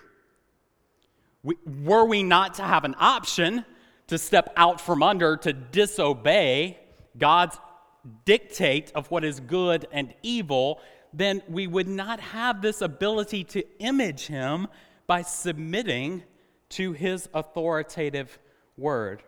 We, 1.42 1.56
were 1.64 2.04
we 2.04 2.22
not 2.22 2.54
to 2.54 2.62
have 2.62 2.84
an 2.84 2.94
option 2.98 3.64
to 4.08 4.18
step 4.18 4.52
out 4.56 4.80
from 4.80 5.02
under 5.02 5.36
to 5.38 5.52
disobey 5.52 6.78
God's 7.18 7.58
dictate 8.24 8.92
of 8.94 9.10
what 9.10 9.24
is 9.24 9.40
good 9.40 9.86
and 9.90 10.14
evil, 10.22 10.80
then 11.12 11.42
we 11.48 11.66
would 11.66 11.88
not 11.88 12.20
have 12.20 12.62
this 12.62 12.80
ability 12.80 13.44
to 13.44 13.64
image 13.78 14.26
Him 14.26 14.68
by 15.06 15.22
submitting 15.22 16.22
to 16.70 16.92
His 16.92 17.28
authoritative 17.34 18.38
word. 18.76 19.22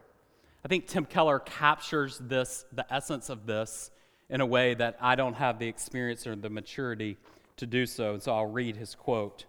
I 0.65 0.69
think 0.69 0.87
Tim 0.87 1.05
Keller 1.05 1.39
captures 1.39 2.19
this, 2.19 2.65
the 2.73 2.93
essence 2.93 3.31
of 3.31 3.47
this, 3.47 3.91
in 4.29 4.41
a 4.41 4.47
way 4.47 4.75
that 4.75 4.97
I 5.01 5.15
don't 5.15 5.35
have 5.35 5.59
the 5.59 5.67
experience 5.67 6.27
or 6.27 6.37
the 6.37 6.51
maturity 6.51 7.17
to 7.57 7.67
do 7.67 7.87
so. 7.87 8.15
And 8.15 8.23
so 8.23 8.35
I'll 8.35 8.47
read 8.47 8.77
his 8.77 8.95
quote. 8.95 9.47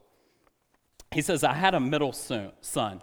He 1.12 1.22
says, 1.22 1.44
I 1.44 1.54
had 1.54 1.74
a 1.74 1.80
middle 1.80 2.14
son, 2.14 3.02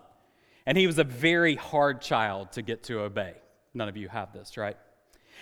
and 0.64 0.78
he 0.78 0.86
was 0.86 0.98
a 0.98 1.04
very 1.04 1.56
hard 1.56 2.00
child 2.00 2.52
to 2.52 2.62
get 2.62 2.84
to 2.84 3.00
obey. 3.00 3.34
None 3.74 3.88
of 3.88 3.96
you 3.96 4.08
have 4.08 4.32
this, 4.32 4.56
right? 4.56 4.76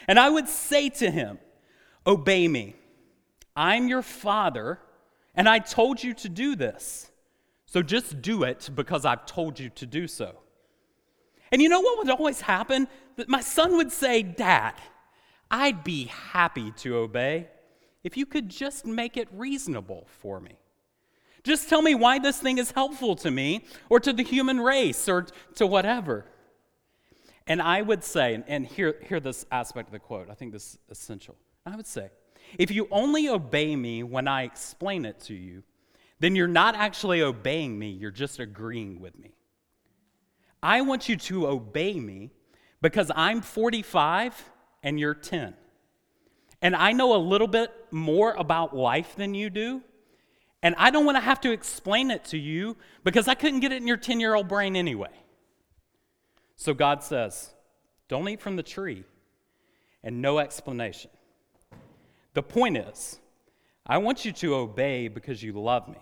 And 0.08 0.18
I 0.18 0.28
would 0.28 0.48
say 0.48 0.88
to 0.90 1.10
him, 1.10 1.38
Obey 2.06 2.48
me. 2.48 2.76
I'm 3.56 3.88
your 3.88 4.02
father, 4.02 4.78
and 5.34 5.48
I 5.48 5.58
told 5.58 6.02
you 6.02 6.12
to 6.14 6.28
do 6.28 6.56
this. 6.56 7.10
So 7.66 7.82
just 7.82 8.20
do 8.20 8.42
it 8.42 8.68
because 8.74 9.04
I've 9.04 9.26
told 9.26 9.58
you 9.58 9.70
to 9.70 9.86
do 9.86 10.06
so. 10.06 10.36
And 11.50 11.62
you 11.62 11.68
know 11.68 11.80
what 11.80 11.98
would 11.98 12.10
always 12.10 12.40
happen? 12.40 12.88
That 13.16 13.28
my 13.28 13.40
son 13.40 13.76
would 13.76 13.92
say, 13.92 14.22
Dad, 14.22 14.74
I'd 15.50 15.84
be 15.84 16.04
happy 16.06 16.72
to 16.78 16.96
obey 16.96 17.48
if 18.02 18.16
you 18.16 18.26
could 18.26 18.48
just 18.48 18.84
make 18.84 19.16
it 19.16 19.28
reasonable 19.32 20.06
for 20.20 20.40
me. 20.40 20.56
Just 21.44 21.68
tell 21.68 21.82
me 21.82 21.94
why 21.94 22.18
this 22.18 22.38
thing 22.38 22.58
is 22.58 22.70
helpful 22.70 23.14
to 23.16 23.30
me 23.30 23.64
or 23.90 24.00
to 24.00 24.12
the 24.12 24.22
human 24.22 24.60
race 24.60 25.08
or 25.08 25.26
to 25.56 25.66
whatever. 25.66 26.24
And 27.46 27.60
I 27.60 27.82
would 27.82 28.02
say, 28.02 28.42
and 28.46 28.66
hear, 28.66 28.96
hear 29.06 29.20
this 29.20 29.44
aspect 29.52 29.88
of 29.88 29.92
the 29.92 29.98
quote, 29.98 30.30
I 30.30 30.34
think 30.34 30.52
this 30.52 30.74
is 30.74 30.78
essential. 30.90 31.36
I 31.66 31.76
would 31.76 31.86
say, 31.86 32.08
if 32.58 32.70
you 32.70 32.88
only 32.90 33.28
obey 33.28 33.76
me 33.76 34.02
when 34.02 34.26
I 34.26 34.44
explain 34.44 35.04
it 35.04 35.20
to 35.20 35.34
you, 35.34 35.62
then 36.20 36.34
you're 36.34 36.48
not 36.48 36.74
actually 36.74 37.20
obeying 37.20 37.78
me, 37.78 37.90
you're 37.90 38.10
just 38.10 38.38
agreeing 38.38 39.00
with 39.00 39.18
me. 39.18 39.34
I 40.62 40.80
want 40.80 41.10
you 41.10 41.16
to 41.16 41.46
obey 41.46 42.00
me 42.00 42.30
because 42.80 43.10
I'm 43.14 43.42
45 43.42 44.50
and 44.82 44.98
you're 44.98 45.14
10. 45.14 45.54
And 46.62 46.74
I 46.74 46.92
know 46.92 47.14
a 47.14 47.18
little 47.18 47.46
bit 47.46 47.70
more 47.90 48.32
about 48.32 48.74
life 48.74 49.16
than 49.16 49.34
you 49.34 49.50
do. 49.50 49.82
And 50.64 50.74
I 50.78 50.90
don't 50.90 51.04
want 51.04 51.16
to 51.16 51.20
have 51.20 51.42
to 51.42 51.52
explain 51.52 52.10
it 52.10 52.24
to 52.26 52.38
you 52.38 52.78
because 53.04 53.28
I 53.28 53.34
couldn't 53.34 53.60
get 53.60 53.70
it 53.70 53.82
in 53.82 53.86
your 53.86 53.98
10 53.98 54.18
year 54.18 54.34
old 54.34 54.48
brain 54.48 54.76
anyway. 54.76 55.10
So 56.56 56.72
God 56.72 57.02
says, 57.02 57.52
don't 58.08 58.26
eat 58.28 58.40
from 58.40 58.56
the 58.56 58.62
tree, 58.62 59.04
and 60.02 60.22
no 60.22 60.38
explanation. 60.38 61.10
The 62.32 62.42
point 62.42 62.78
is, 62.78 63.20
I 63.86 63.98
want 63.98 64.24
you 64.24 64.32
to 64.32 64.54
obey 64.54 65.08
because 65.08 65.42
you 65.42 65.52
love 65.52 65.86
me. 65.86 65.98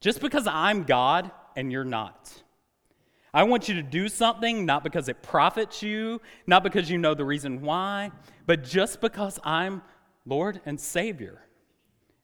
Just 0.00 0.20
because 0.20 0.46
I'm 0.46 0.84
God 0.84 1.30
and 1.54 1.70
you're 1.70 1.84
not. 1.84 2.42
I 3.34 3.42
want 3.42 3.68
you 3.68 3.74
to 3.74 3.82
do 3.82 4.08
something 4.08 4.64
not 4.64 4.82
because 4.82 5.08
it 5.10 5.22
profits 5.22 5.82
you, 5.82 6.22
not 6.46 6.62
because 6.62 6.88
you 6.88 6.96
know 6.96 7.12
the 7.14 7.24
reason 7.24 7.60
why, 7.60 8.10
but 8.46 8.64
just 8.64 9.02
because 9.02 9.38
I'm 9.44 9.82
Lord 10.24 10.62
and 10.64 10.80
Savior 10.80 11.43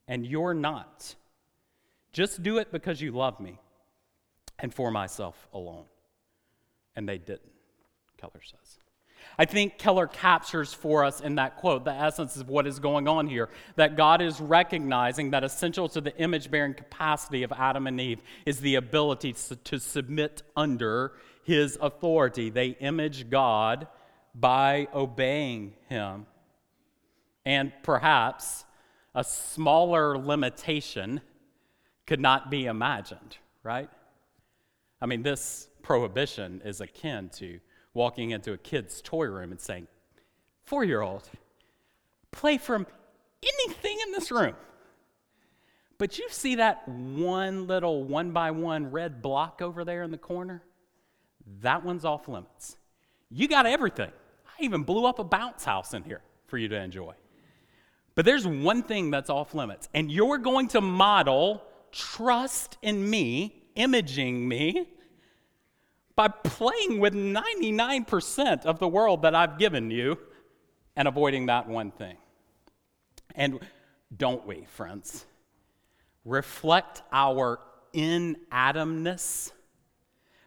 and 0.07 0.25
you're 0.25 0.53
not. 0.53 1.15
Just 2.13 2.43
do 2.43 2.57
it 2.57 2.71
because 2.71 3.01
you 3.01 3.11
love 3.11 3.39
me 3.39 3.59
and 4.59 4.73
for 4.73 4.91
myself 4.91 5.47
alone. 5.53 5.85
And 6.95 7.07
they 7.07 7.17
didn't, 7.17 7.53
Keller 8.17 8.41
says. 8.43 8.77
I 9.37 9.45
think 9.45 9.77
Keller 9.77 10.07
captures 10.07 10.73
for 10.73 11.05
us 11.05 11.21
in 11.21 11.35
that 11.35 11.57
quote 11.57 11.85
the 11.85 11.93
essence 11.93 12.37
of 12.37 12.49
what 12.49 12.67
is 12.67 12.79
going 12.79 13.07
on 13.07 13.27
here 13.27 13.49
that 13.75 13.95
God 13.95 14.21
is 14.21 14.41
recognizing 14.41 15.31
that 15.31 15.43
essential 15.43 15.87
to 15.89 16.01
the 16.01 16.15
image 16.17 16.51
bearing 16.51 16.73
capacity 16.73 17.43
of 17.43 17.51
Adam 17.51 17.87
and 17.87 17.99
Eve 17.99 18.21
is 18.45 18.59
the 18.59 18.75
ability 18.75 19.33
to, 19.33 19.55
to 19.55 19.79
submit 19.79 20.43
under 20.55 21.13
his 21.43 21.77
authority. 21.81 22.49
They 22.49 22.69
image 22.69 23.29
God 23.29 23.87
by 24.35 24.87
obeying 24.93 25.73
him. 25.89 26.25
And 27.45 27.71
perhaps 27.83 28.65
a 29.13 29.23
smaller 29.23 30.17
limitation 30.17 31.21
could 32.05 32.19
not 32.19 32.49
be 32.49 32.65
imagined, 32.65 33.37
right? 33.63 33.89
I 35.01 35.05
mean, 35.05 35.23
this 35.23 35.67
prohibition 35.81 36.61
is 36.63 36.81
akin 36.81 37.29
to 37.35 37.59
walking 37.93 38.31
into 38.31 38.53
a 38.53 38.57
kid's 38.57 39.01
toy 39.01 39.25
room 39.25 39.51
and 39.51 39.59
saying, 39.59 39.87
Four 40.63 40.83
year 40.83 41.01
old, 41.01 41.27
play 42.31 42.57
from 42.57 42.87
anything 43.43 43.97
in 44.05 44.11
this 44.13 44.31
room. 44.31 44.55
But 45.97 46.17
you 46.17 46.27
see 46.29 46.55
that 46.55 46.87
one 46.87 47.67
little 47.67 48.03
one 48.03 48.31
by 48.31 48.51
one 48.51 48.89
red 48.91 49.21
block 49.21 49.61
over 49.61 49.83
there 49.83 50.03
in 50.03 50.11
the 50.11 50.17
corner? 50.17 50.63
That 51.61 51.83
one's 51.83 52.05
off 52.05 52.27
limits. 52.27 52.77
You 53.29 53.47
got 53.47 53.65
everything. 53.65 54.11
I 54.45 54.63
even 54.63 54.83
blew 54.83 55.05
up 55.05 55.19
a 55.19 55.23
bounce 55.23 55.63
house 55.63 55.93
in 55.93 56.03
here 56.03 56.21
for 56.47 56.57
you 56.57 56.67
to 56.69 56.75
enjoy. 56.75 57.13
But 58.21 58.27
there's 58.27 58.45
one 58.45 58.83
thing 58.83 59.09
that's 59.09 59.31
off 59.31 59.55
limits, 59.55 59.89
and 59.95 60.11
you're 60.11 60.37
going 60.37 60.67
to 60.67 60.79
model 60.79 61.63
trust 61.91 62.77
in 62.83 63.09
me, 63.09 63.63
imaging 63.73 64.47
me, 64.47 64.87
by 66.15 66.27
playing 66.27 66.99
with 66.99 67.15
99% 67.15 68.67
of 68.67 68.77
the 68.77 68.87
world 68.87 69.23
that 69.23 69.33
I've 69.33 69.57
given 69.57 69.89
you 69.89 70.19
and 70.95 71.07
avoiding 71.07 71.47
that 71.47 71.67
one 71.67 71.89
thing. 71.89 72.15
And 73.33 73.59
don't 74.15 74.45
we, 74.45 74.65
friends? 74.65 75.25
Reflect 76.23 77.01
our 77.11 77.59
in 77.91 78.37
Adamness 78.51 79.51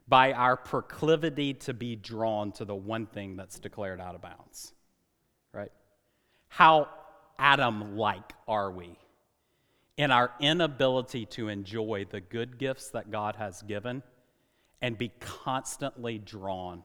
by 0.07 0.33
our 0.33 0.57
proclivity 0.57 1.55
to 1.55 1.75
be 1.75 1.97
drawn 1.97 2.53
to 2.53 2.65
the 2.65 2.77
one 2.77 3.07
thing 3.07 3.35
that's 3.35 3.59
declared 3.59 4.01
out 4.01 4.15
of 4.15 4.23
bounds. 4.23 4.73
Right? 5.53 5.73
How 6.47 6.89
Adam 7.39 7.97
like 7.97 8.33
are 8.47 8.71
we 8.71 8.99
in 9.97 10.11
our 10.11 10.33
inability 10.41 11.27
to 11.27 11.49
enjoy 11.49 12.05
the 12.11 12.21
good 12.21 12.59
gifts 12.59 12.91
that 12.91 13.11
God 13.11 13.37
has 13.37 13.63
given? 13.63 14.03
and 14.85 14.99
be 14.99 15.11
constantly 15.19 16.19
drawn 16.19 16.85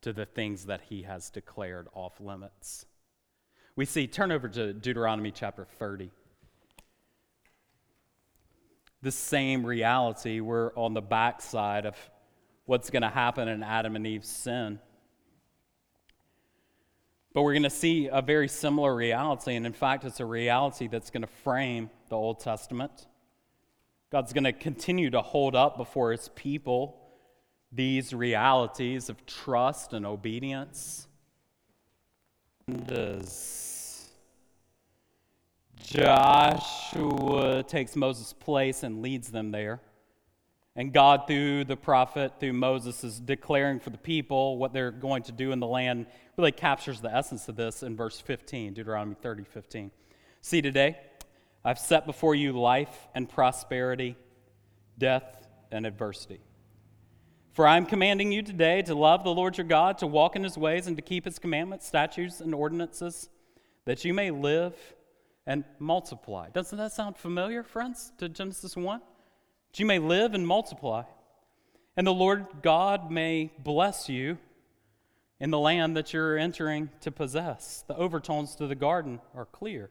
to 0.00 0.14
the 0.14 0.24
things 0.24 0.64
that 0.64 0.80
he 0.88 1.02
has 1.02 1.28
declared 1.28 1.86
off 1.92 2.18
limits. 2.18 2.86
We 3.76 3.84
see, 3.84 4.06
turn 4.06 4.32
over 4.32 4.48
to 4.48 4.72
Deuteronomy 4.72 5.30
chapter 5.30 5.66
30. 5.78 6.10
The 9.02 9.10
same 9.10 9.66
reality, 9.66 10.40
we're 10.40 10.74
on 10.74 10.94
the 10.94 11.02
backside 11.02 11.84
of 11.84 11.98
what's 12.64 12.88
going 12.88 13.02
to 13.02 13.10
happen 13.10 13.46
in 13.46 13.62
Adam 13.62 13.94
and 13.94 14.06
Eve's 14.06 14.30
sin. 14.30 14.78
But 17.34 17.42
we're 17.42 17.52
going 17.52 17.64
to 17.64 17.70
see 17.70 18.08
a 18.10 18.22
very 18.22 18.46
similar 18.48 18.94
reality, 18.94 19.56
and 19.56 19.66
in 19.66 19.72
fact, 19.72 20.04
it's 20.04 20.20
a 20.20 20.24
reality 20.24 20.86
that's 20.86 21.10
going 21.10 21.22
to 21.22 21.26
frame 21.42 21.90
the 22.08 22.16
Old 22.16 22.38
Testament. 22.38 23.06
God's 24.10 24.32
going 24.32 24.44
to 24.44 24.52
continue 24.52 25.10
to 25.10 25.20
hold 25.20 25.56
up 25.56 25.76
before 25.76 26.12
his 26.12 26.28
people 26.36 26.96
these 27.72 28.14
realities 28.14 29.08
of 29.08 29.26
trust 29.26 29.92
and 29.92 30.06
obedience. 30.06 31.08
Does 32.86 33.64
Joshua 35.82 37.62
takes 37.64 37.96
Moses' 37.96 38.32
place 38.32 38.84
and 38.84 39.02
leads 39.02 39.32
them 39.32 39.50
there. 39.50 39.80
And 40.76 40.92
God, 40.92 41.28
through 41.28 41.64
the 41.64 41.76
prophet, 41.76 42.32
through 42.40 42.54
Moses, 42.54 43.04
is 43.04 43.20
declaring 43.20 43.78
for 43.78 43.90
the 43.90 43.98
people 43.98 44.58
what 44.58 44.72
they're 44.72 44.90
going 44.90 45.22
to 45.24 45.32
do 45.32 45.52
in 45.52 45.60
the 45.60 45.68
land, 45.68 46.06
really 46.36 46.50
captures 46.50 47.00
the 47.00 47.14
essence 47.14 47.48
of 47.48 47.54
this 47.54 47.84
in 47.84 47.96
verse 47.96 48.20
15, 48.20 48.74
Deuteronomy 48.74 49.14
30, 49.14 49.44
15. 49.44 49.92
See, 50.40 50.60
today, 50.60 50.98
I've 51.64 51.78
set 51.78 52.06
before 52.06 52.34
you 52.34 52.52
life 52.52 53.06
and 53.14 53.28
prosperity, 53.28 54.16
death 54.98 55.46
and 55.70 55.86
adversity. 55.86 56.40
For 57.52 57.68
I 57.68 57.76
am 57.76 57.86
commanding 57.86 58.32
you 58.32 58.42
today 58.42 58.82
to 58.82 58.96
love 58.96 59.22
the 59.22 59.32
Lord 59.32 59.56
your 59.56 59.66
God, 59.66 59.98
to 59.98 60.08
walk 60.08 60.34
in 60.34 60.42
his 60.42 60.58
ways, 60.58 60.88
and 60.88 60.96
to 60.96 61.02
keep 61.02 61.24
his 61.24 61.38
commandments, 61.38 61.86
statutes, 61.86 62.40
and 62.40 62.52
ordinances, 62.52 63.28
that 63.84 64.04
you 64.04 64.12
may 64.12 64.32
live 64.32 64.74
and 65.46 65.62
multiply. 65.78 66.50
Doesn't 66.50 66.78
that 66.78 66.90
sound 66.90 67.16
familiar, 67.16 67.62
friends, 67.62 68.10
to 68.18 68.28
Genesis 68.28 68.76
1? 68.76 69.00
That 69.74 69.80
you 69.80 69.86
may 69.86 69.98
live 69.98 70.34
and 70.34 70.46
multiply. 70.46 71.02
And 71.96 72.06
the 72.06 72.14
Lord 72.14 72.46
God 72.62 73.10
may 73.10 73.50
bless 73.58 74.08
you 74.08 74.38
in 75.40 75.50
the 75.50 75.58
land 75.58 75.96
that 75.96 76.12
you're 76.12 76.38
entering 76.38 76.90
to 77.00 77.10
possess. 77.10 77.82
The 77.88 77.96
overtones 77.96 78.54
to 78.54 78.68
the 78.68 78.76
garden 78.76 79.20
are 79.34 79.46
clear. 79.46 79.90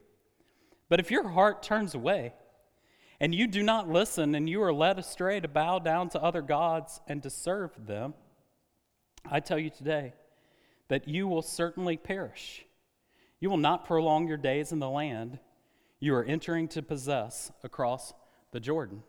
But 0.88 1.02
if 1.02 1.12
your 1.12 1.28
heart 1.28 1.63
turns 1.63 1.93
away, 1.93 2.32
and 3.19 3.36
you 3.36 3.46
do 3.46 3.62
not 3.62 3.89
listen, 3.89 4.36
and 4.36 4.50
you 4.50 4.63
are 4.63 4.72
led 4.72 5.00
astray 5.00 5.41
to 5.41 5.50
bow 5.50 5.80
down 5.80 6.08
to 6.12 6.24
other 6.24 6.41
gods 6.41 7.02
and 7.06 7.22
to 7.22 7.30
serve 7.30 7.72
them, 7.86 8.13
I 9.30 9.41
tell 9.41 9.60
you 9.60 9.69
today 9.69 10.13
that 10.88 11.10
you 11.10 11.28
will 11.28 11.41
certainly 11.41 11.98
perish. 11.98 12.65
You 13.41 13.50
will 13.50 13.58
not 13.58 13.84
prolong 13.84 14.30
your 14.30 14.38
days 14.38 14.72
in 14.72 14.80
the 14.80 14.89
land 14.89 15.39
you 16.00 16.15
are 16.15 16.24
entering 16.24 16.69
to 16.69 16.82
possess 16.82 17.52
across 17.65 18.13
the 18.54 18.62
Jordan. 18.62 19.04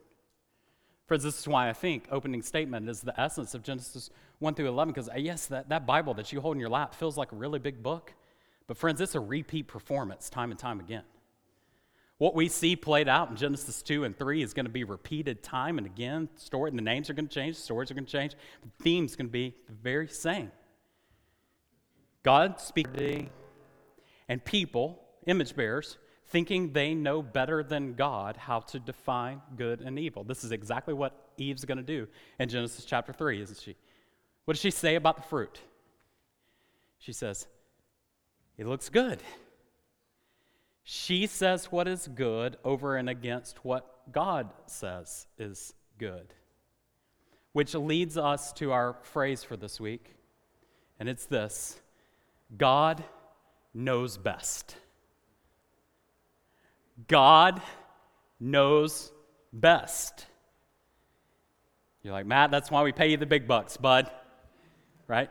Friends, 1.07 1.23
this 1.23 1.39
is 1.39 1.47
why 1.47 1.69
I 1.69 1.75
think 1.75 2.07
opening 2.11 2.41
statement 2.41 2.89
is 2.89 3.03
the 3.03 3.19
essence 3.21 3.55
of 3.55 3.63
Genesis 3.63 4.09
1 4.39 4.55
through 4.55 4.69
11, 4.69 4.93
because 4.93 5.09
uh, 5.11 5.17
yes, 5.17 5.47
that, 5.47 5.69
that 5.69 5.87
Bible 5.87 6.15
that 6.15 6.33
you 6.33 6.41
hold 6.41 6.57
in 6.57 6.61
your 6.61 6.71
lap 6.71 6.95
feels 6.95 7.19
like 7.19 7.33
a 7.33 7.37
really 7.37 7.59
big 7.59 7.83
book, 7.83 8.15
but 8.67 8.79
friends, 8.79 9.01
it's 9.03 9.15
a 9.15 9.21
repeat 9.21 9.69
performance 9.69 10.31
time 10.31 10.51
and 10.51 10.59
time 10.59 10.81
again. 10.81 11.05
What 12.17 12.35
we 12.35 12.49
see 12.49 12.75
played 12.75 13.09
out 13.09 13.29
in 13.29 13.37
Genesis 13.37 13.83
2 13.83 14.05
and 14.05 14.17
3 14.17 14.43
is 14.43 14.55
going 14.55 14.65
to 14.65 14.73
be 14.73 14.85
repeated 14.85 15.43
time 15.43 15.77
and 15.77 15.87
again. 15.87 16.29
Story, 16.37 16.71
and 16.71 16.79
the 16.79 16.83
names 16.83 17.11
are 17.11 17.15
going 17.15 17.29
to 17.29 17.35
change, 17.35 17.57
stories 17.57 17.91
are 17.91 17.95
going 17.95 18.07
to 18.07 18.13
change, 18.13 18.35
the 18.63 18.83
theme's 18.83 19.15
going 19.15 19.27
to 19.27 19.33
be 19.33 19.55
the 19.67 19.75
very 19.75 20.09
same. 20.09 20.51
God 22.23 22.61
speaking, 22.61 23.29
and 24.29 24.43
people, 24.43 25.03
image 25.27 25.55
bearers, 25.55 25.99
thinking 26.35 26.73
they 26.73 26.95
know 26.95 27.23
better 27.23 27.63
than 27.63 27.95
God 27.95 28.37
how 28.37 28.59
to 28.59 28.81
define 28.81 29.41
good 29.57 29.81
and 29.81 30.01
evil. 30.01 30.25
This 30.25 30.43
is 30.43 30.51
exactly 30.51 30.93
what 30.93 31.29
Eve's 31.37 31.65
going 31.65 31.79
to 31.79 31.85
do 31.85 32.09
in 32.41 32.49
Genesis 32.49 32.85
chapter 32.85 33.13
3, 33.13 33.41
isn't 33.41 33.61
she? 33.61 33.77
What 34.45 34.55
does 34.55 34.61
she 34.61 34.73
say 34.73 34.97
about 34.97 35.15
the 35.15 35.23
fruit? 35.23 35.61
She 36.99 37.13
says, 37.13 37.47
It 38.59 38.67
looks 38.67 38.89
good. 38.89 39.23
She 40.83 41.29
says 41.29 41.71
what 41.71 41.87
is 41.87 42.09
good 42.09 42.57
over 42.65 42.97
and 42.97 43.09
against 43.09 43.65
what 43.65 44.11
God 44.11 44.51
says 44.67 45.29
is 45.39 45.73
good. 45.99 46.35
Which 47.53 47.75
leads 47.75 48.19
us 48.19 48.53
to 48.55 48.73
our 48.73 48.97
phrase 49.03 49.45
for 49.45 49.57
this 49.57 49.81
week, 49.81 50.17
and 50.99 51.09
it's 51.09 51.27
this 51.27 51.81
God 52.57 53.05
knows 53.73 54.19
best. 54.19 54.79
God 57.09 57.61
knows 58.39 59.11
best. 59.53 60.27
You're 62.03 62.13
like, 62.13 62.27
Matt, 62.27 62.51
that's 62.51 62.71
why 62.71 62.83
we 62.83 62.93
pay 62.93 63.11
you 63.11 63.17
the 63.17 63.27
big 63.27 63.49
bucks, 63.49 63.77
bud. 63.77 64.11
Right? 65.09 65.31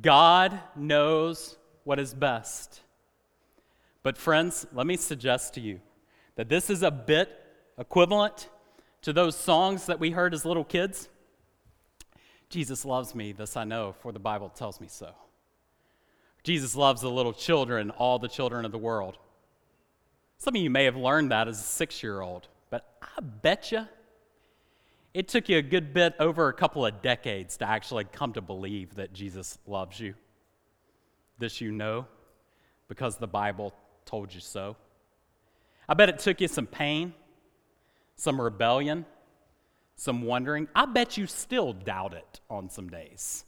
God 0.00 0.58
knows 0.76 1.56
what 1.84 1.98
is 1.98 2.14
best. 2.14 2.82
But, 4.02 4.16
friends, 4.16 4.66
let 4.72 4.86
me 4.86 4.96
suggest 4.96 5.54
to 5.54 5.60
you 5.60 5.80
that 6.36 6.48
this 6.48 6.70
is 6.70 6.82
a 6.82 6.90
bit 6.90 7.30
equivalent 7.78 8.48
to 9.02 9.12
those 9.12 9.36
songs 9.36 9.86
that 9.86 9.98
we 9.98 10.10
heard 10.10 10.34
as 10.34 10.44
little 10.44 10.64
kids. 10.64 11.08
Jesus 12.48 12.84
loves 12.84 13.14
me, 13.14 13.32
this 13.32 13.56
I 13.56 13.64
know, 13.64 13.94
for 14.00 14.12
the 14.12 14.18
Bible 14.18 14.48
tells 14.48 14.80
me 14.80 14.86
so. 14.88 15.10
Jesus 16.42 16.76
loves 16.76 17.02
the 17.02 17.10
little 17.10 17.32
children, 17.32 17.90
all 17.90 18.18
the 18.18 18.28
children 18.28 18.64
of 18.64 18.72
the 18.72 18.78
world. 18.78 19.18
Some 20.38 20.54
of 20.54 20.62
you 20.62 20.70
may 20.70 20.84
have 20.84 20.96
learned 20.96 21.32
that 21.32 21.48
as 21.48 21.58
a 21.58 21.62
six 21.62 22.02
year 22.02 22.20
old, 22.20 22.48
but 22.70 22.96
I 23.02 23.20
bet 23.20 23.72
you 23.72 23.86
it 25.12 25.26
took 25.26 25.48
you 25.48 25.58
a 25.58 25.62
good 25.62 25.92
bit 25.92 26.14
over 26.20 26.48
a 26.48 26.52
couple 26.52 26.86
of 26.86 27.02
decades 27.02 27.56
to 27.56 27.68
actually 27.68 28.04
come 28.04 28.34
to 28.34 28.40
believe 28.40 28.94
that 28.94 29.12
Jesus 29.12 29.58
loves 29.66 29.98
you. 29.98 30.14
This 31.38 31.60
you 31.60 31.72
know 31.72 32.06
because 32.88 33.16
the 33.16 33.26
Bible 33.26 33.74
told 34.04 34.32
you 34.32 34.40
so. 34.40 34.76
I 35.88 35.94
bet 35.94 36.08
it 36.08 36.18
took 36.18 36.40
you 36.40 36.48
some 36.48 36.66
pain, 36.66 37.14
some 38.16 38.40
rebellion, 38.40 39.06
some 39.96 40.22
wondering. 40.22 40.68
I 40.74 40.86
bet 40.86 41.16
you 41.16 41.26
still 41.26 41.72
doubt 41.72 42.14
it 42.14 42.40
on 42.48 42.70
some 42.70 42.88
days. 42.88 43.44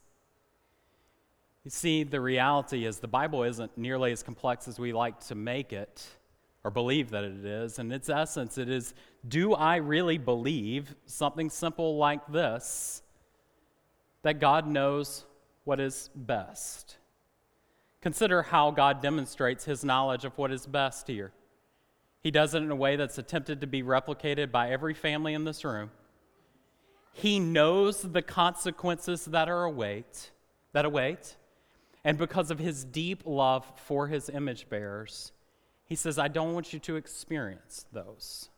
You 1.64 1.70
see, 1.70 2.02
the 2.02 2.20
reality 2.20 2.86
is 2.86 2.98
the 2.98 3.08
Bible 3.08 3.44
isn't 3.44 3.76
nearly 3.76 4.12
as 4.12 4.22
complex 4.22 4.66
as 4.66 4.78
we 4.78 4.92
like 4.92 5.20
to 5.26 5.34
make 5.34 5.72
it 5.72 6.06
or 6.64 6.70
believe 6.70 7.10
that 7.10 7.24
it 7.24 7.44
is. 7.44 7.78
In 7.78 7.90
its 7.92 8.08
essence, 8.08 8.58
it 8.58 8.68
is 8.68 8.94
do 9.26 9.54
I 9.54 9.76
really 9.76 10.18
believe 10.18 10.94
something 11.06 11.50
simple 11.50 11.96
like 11.96 12.26
this 12.28 13.02
that 14.22 14.40
God 14.40 14.66
knows 14.66 15.24
what 15.64 15.80
is 15.80 16.10
best? 16.14 16.96
Consider 18.02 18.42
how 18.42 18.70
God 18.70 19.02
demonstrates 19.02 19.64
his 19.64 19.84
knowledge 19.84 20.24
of 20.24 20.36
what 20.38 20.50
is 20.50 20.66
best 20.66 21.06
here. 21.06 21.32
He 22.22 22.30
does 22.30 22.54
it 22.54 22.62
in 22.62 22.70
a 22.70 22.76
way 22.76 22.96
that's 22.96 23.18
attempted 23.18 23.60
to 23.60 23.66
be 23.66 23.82
replicated 23.82 24.50
by 24.50 24.70
every 24.70 24.94
family 24.94 25.34
in 25.34 25.44
this 25.44 25.64
room. 25.64 25.90
He 27.12 27.40
knows 27.40 28.02
the 28.02 28.22
consequences 28.22 29.24
that 29.26 29.48
are 29.48 29.64
await, 29.64 30.30
that 30.72 30.84
await, 30.84 31.36
and 32.04 32.16
because 32.16 32.50
of 32.50 32.58
his 32.58 32.84
deep 32.84 33.22
love 33.26 33.70
for 33.76 34.06
his 34.06 34.28
image 34.28 34.68
bearers, 34.68 35.32
he 35.90 35.96
says, 35.96 36.20
I 36.20 36.28
don't 36.28 36.54
want 36.54 36.72
you 36.72 36.78
to 36.78 36.94
experience 36.94 37.84
those. 37.92 38.48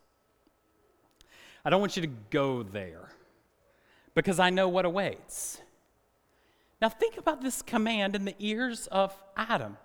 I 1.64 1.70
don't 1.70 1.80
want 1.80 1.96
you 1.96 2.02
to 2.02 2.10
go 2.28 2.62
there 2.62 3.08
because 4.14 4.38
I 4.38 4.50
know 4.50 4.68
what 4.68 4.84
awaits. 4.84 5.58
Now, 6.82 6.90
think 6.90 7.16
about 7.16 7.40
this 7.40 7.62
command 7.62 8.14
in 8.14 8.26
the 8.26 8.34
ears 8.38 8.86
of 8.88 9.14
Adam 9.34 9.78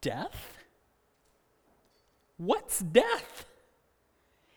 death? 0.00 0.58
What's 2.36 2.78
death? 2.78 3.44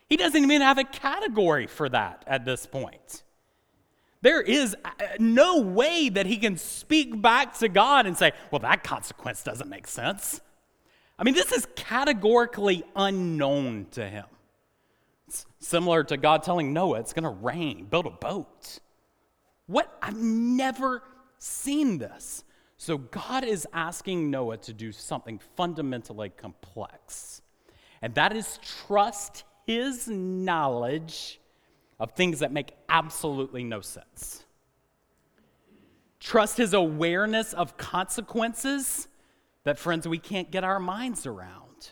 He 0.08 0.16
doesn't 0.16 0.44
even 0.44 0.60
have 0.60 0.78
a 0.78 0.84
category 0.84 1.66
for 1.66 1.88
that 1.88 2.22
at 2.28 2.44
this 2.44 2.66
point. 2.66 3.24
There 4.22 4.40
is 4.40 4.76
uh, 4.84 4.90
no 5.18 5.60
way 5.60 6.08
that 6.08 6.26
he 6.26 6.36
can 6.36 6.56
speak 6.56 7.20
back 7.20 7.58
to 7.58 7.68
God 7.68 8.06
and 8.06 8.16
say, 8.16 8.30
well, 8.52 8.60
that 8.60 8.84
consequence 8.84 9.42
doesn't 9.42 9.68
make 9.68 9.88
sense. 9.88 10.40
I 11.20 11.22
mean, 11.22 11.34
this 11.34 11.52
is 11.52 11.68
categorically 11.76 12.82
unknown 12.96 13.88
to 13.90 14.08
him. 14.08 14.24
It's 15.28 15.44
similar 15.58 16.02
to 16.04 16.16
God 16.16 16.42
telling 16.42 16.72
Noah 16.72 17.00
it's 17.00 17.12
going 17.12 17.24
to 17.24 17.28
rain, 17.28 17.84
build 17.84 18.06
a 18.06 18.10
boat. 18.10 18.78
What? 19.66 19.94
I've 20.00 20.16
never 20.16 21.02
seen 21.38 21.98
this. 21.98 22.42
So 22.78 22.96
God 22.96 23.44
is 23.44 23.68
asking 23.74 24.30
Noah 24.30 24.56
to 24.56 24.72
do 24.72 24.92
something 24.92 25.38
fundamentally 25.56 26.30
complex, 26.30 27.42
and 28.00 28.14
that 28.14 28.34
is 28.34 28.58
trust 28.86 29.44
his 29.66 30.08
knowledge 30.08 31.38
of 32.00 32.12
things 32.12 32.38
that 32.38 32.50
make 32.50 32.72
absolutely 32.88 33.62
no 33.62 33.82
sense. 33.82 34.46
Trust 36.18 36.56
his 36.56 36.72
awareness 36.72 37.52
of 37.52 37.76
consequences 37.76 39.08
that, 39.64 39.78
friends, 39.78 40.06
we 40.08 40.18
can't 40.18 40.50
get 40.50 40.64
our 40.64 40.80
minds 40.80 41.26
around. 41.26 41.90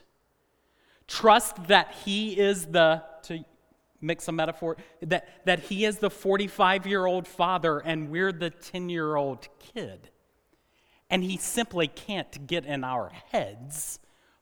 Trust 1.07 1.69
that 1.69 1.95
he 2.05 2.39
is 2.39 2.67
the, 2.67 3.03
to 3.25 3.45
mix 4.01 4.29
a 4.29 4.33
metaphor, 4.33 4.77
that, 5.03 5.29
that 5.45 5.61
he 5.61 5.85
is 5.85 5.99
the 5.99 6.11
45 6.11 6.87
year 6.87 7.07
old 7.07 7.27
father 7.27 7.79
and 7.79 8.11
we're 8.11 8.33
the 8.33 8.51
10 8.51 8.89
year 8.89 9.17
old 9.17 9.49
kid. 9.75 10.11
And 11.11 11.25
he 11.25 11.39
simply 11.39 11.89
can't 11.89 12.47
get 12.47 12.67
in 12.67 12.85
our 12.85 13.11
heads 13.33 13.99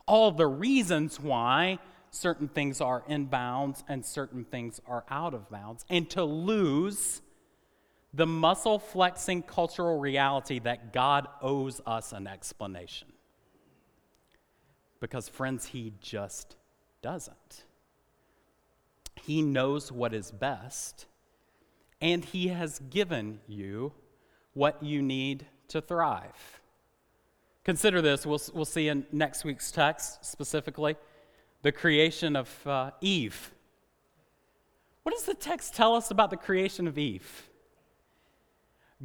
all 0.06 0.30
the 0.30 0.46
reasons 0.46 1.20
why 1.20 1.78
certain 2.10 2.48
things 2.48 2.80
are 2.80 3.04
in 3.08 3.26
bounds 3.26 3.84
and 3.88 4.04
certain 4.04 4.44
things 4.44 4.80
are 4.86 5.04
out 5.10 5.34
of 5.34 5.50
bounds. 5.50 5.84
And 5.88 6.08
to 6.10 6.24
lose 6.24 7.22
the 8.14 8.26
muscle 8.26 8.78
flexing 8.78 9.42
cultural 9.42 9.98
reality 9.98 10.58
that 10.60 10.92
God 10.92 11.28
owes 11.42 11.80
us 11.86 12.12
an 12.12 12.26
explanation. 12.26 13.08
Because, 15.00 15.28
friends, 15.28 15.66
He 15.66 15.92
just 16.00 16.56
doesn't. 17.02 17.64
He 19.22 19.42
knows 19.42 19.90
what 19.90 20.14
is 20.14 20.30
best, 20.30 21.06
and 22.00 22.24
He 22.24 22.48
has 22.48 22.78
given 22.90 23.40
you 23.46 23.92
what 24.54 24.82
you 24.82 25.02
need 25.02 25.46
to 25.68 25.80
thrive. 25.80 26.60
Consider 27.64 28.00
this, 28.00 28.24
we'll, 28.24 28.40
we'll 28.54 28.64
see 28.64 28.88
in 28.88 29.04
next 29.10 29.44
week's 29.44 29.72
text 29.72 30.24
specifically 30.24 30.96
the 31.62 31.72
creation 31.72 32.36
of 32.36 32.66
uh, 32.66 32.92
Eve. 33.00 33.50
What 35.02 35.14
does 35.14 35.24
the 35.24 35.34
text 35.34 35.74
tell 35.74 35.94
us 35.94 36.10
about 36.10 36.30
the 36.30 36.36
creation 36.36 36.86
of 36.86 36.96
Eve? 36.96 37.48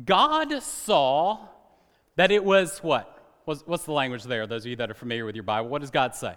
God 0.05 0.61
saw 0.61 1.47
that 2.15 2.31
it 2.31 2.43
was 2.43 2.79
what? 2.79 3.20
What's, 3.45 3.61
what's 3.65 3.85
the 3.85 3.91
language 3.91 4.23
there, 4.23 4.45
those 4.47 4.63
of 4.63 4.69
you 4.69 4.75
that 4.77 4.91
are 4.91 4.95
familiar 4.95 5.25
with 5.25 5.35
your 5.35 5.43
Bible? 5.43 5.69
What 5.69 5.81
does 5.81 5.91
God 5.91 6.15
say? 6.15 6.35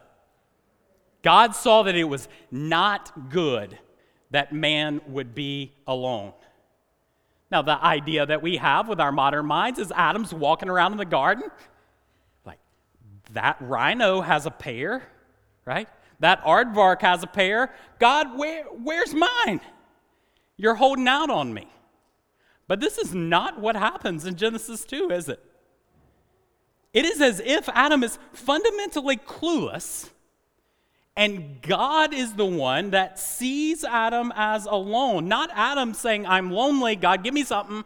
God 1.22 1.54
saw 1.54 1.82
that 1.84 1.94
it 1.94 2.04
was 2.04 2.28
not 2.50 3.30
good 3.30 3.78
that 4.30 4.52
man 4.52 5.00
would 5.08 5.34
be 5.34 5.72
alone. 5.86 6.32
Now, 7.50 7.62
the 7.62 7.82
idea 7.82 8.26
that 8.26 8.42
we 8.42 8.56
have 8.56 8.88
with 8.88 9.00
our 9.00 9.12
modern 9.12 9.46
minds 9.46 9.78
is 9.78 9.92
Adam's 9.94 10.34
walking 10.34 10.68
around 10.68 10.92
in 10.92 10.98
the 10.98 11.04
garden. 11.04 11.44
Like, 12.44 12.58
that 13.32 13.56
rhino 13.60 14.20
has 14.20 14.44
a 14.46 14.50
pair, 14.50 15.02
right? 15.64 15.88
That 16.20 16.42
aardvark 16.42 17.00
has 17.02 17.22
a 17.22 17.26
pair. 17.26 17.72
God, 17.98 18.36
where, 18.36 18.64
where's 18.64 19.14
mine? 19.14 19.60
You're 20.56 20.74
holding 20.74 21.06
out 21.06 21.30
on 21.30 21.54
me. 21.54 21.68
But 22.66 22.80
this 22.80 22.98
is 22.98 23.14
not 23.14 23.60
what 23.60 23.76
happens 23.76 24.26
in 24.26 24.36
Genesis 24.36 24.84
2, 24.84 25.10
is 25.10 25.28
it? 25.28 25.42
It 26.94 27.04
is 27.04 27.20
as 27.20 27.40
if 27.40 27.68
Adam 27.70 28.02
is 28.02 28.18
fundamentally 28.32 29.16
clueless 29.16 30.08
and 31.16 31.62
God 31.62 32.12
is 32.12 32.34
the 32.34 32.46
one 32.46 32.90
that 32.90 33.18
sees 33.18 33.84
Adam 33.84 34.32
as 34.34 34.66
alone. 34.66 35.28
Not 35.28 35.50
Adam 35.54 35.94
saying, 35.94 36.26
I'm 36.26 36.50
lonely, 36.50 36.96
God, 36.96 37.22
give 37.22 37.34
me 37.34 37.44
something. 37.44 37.84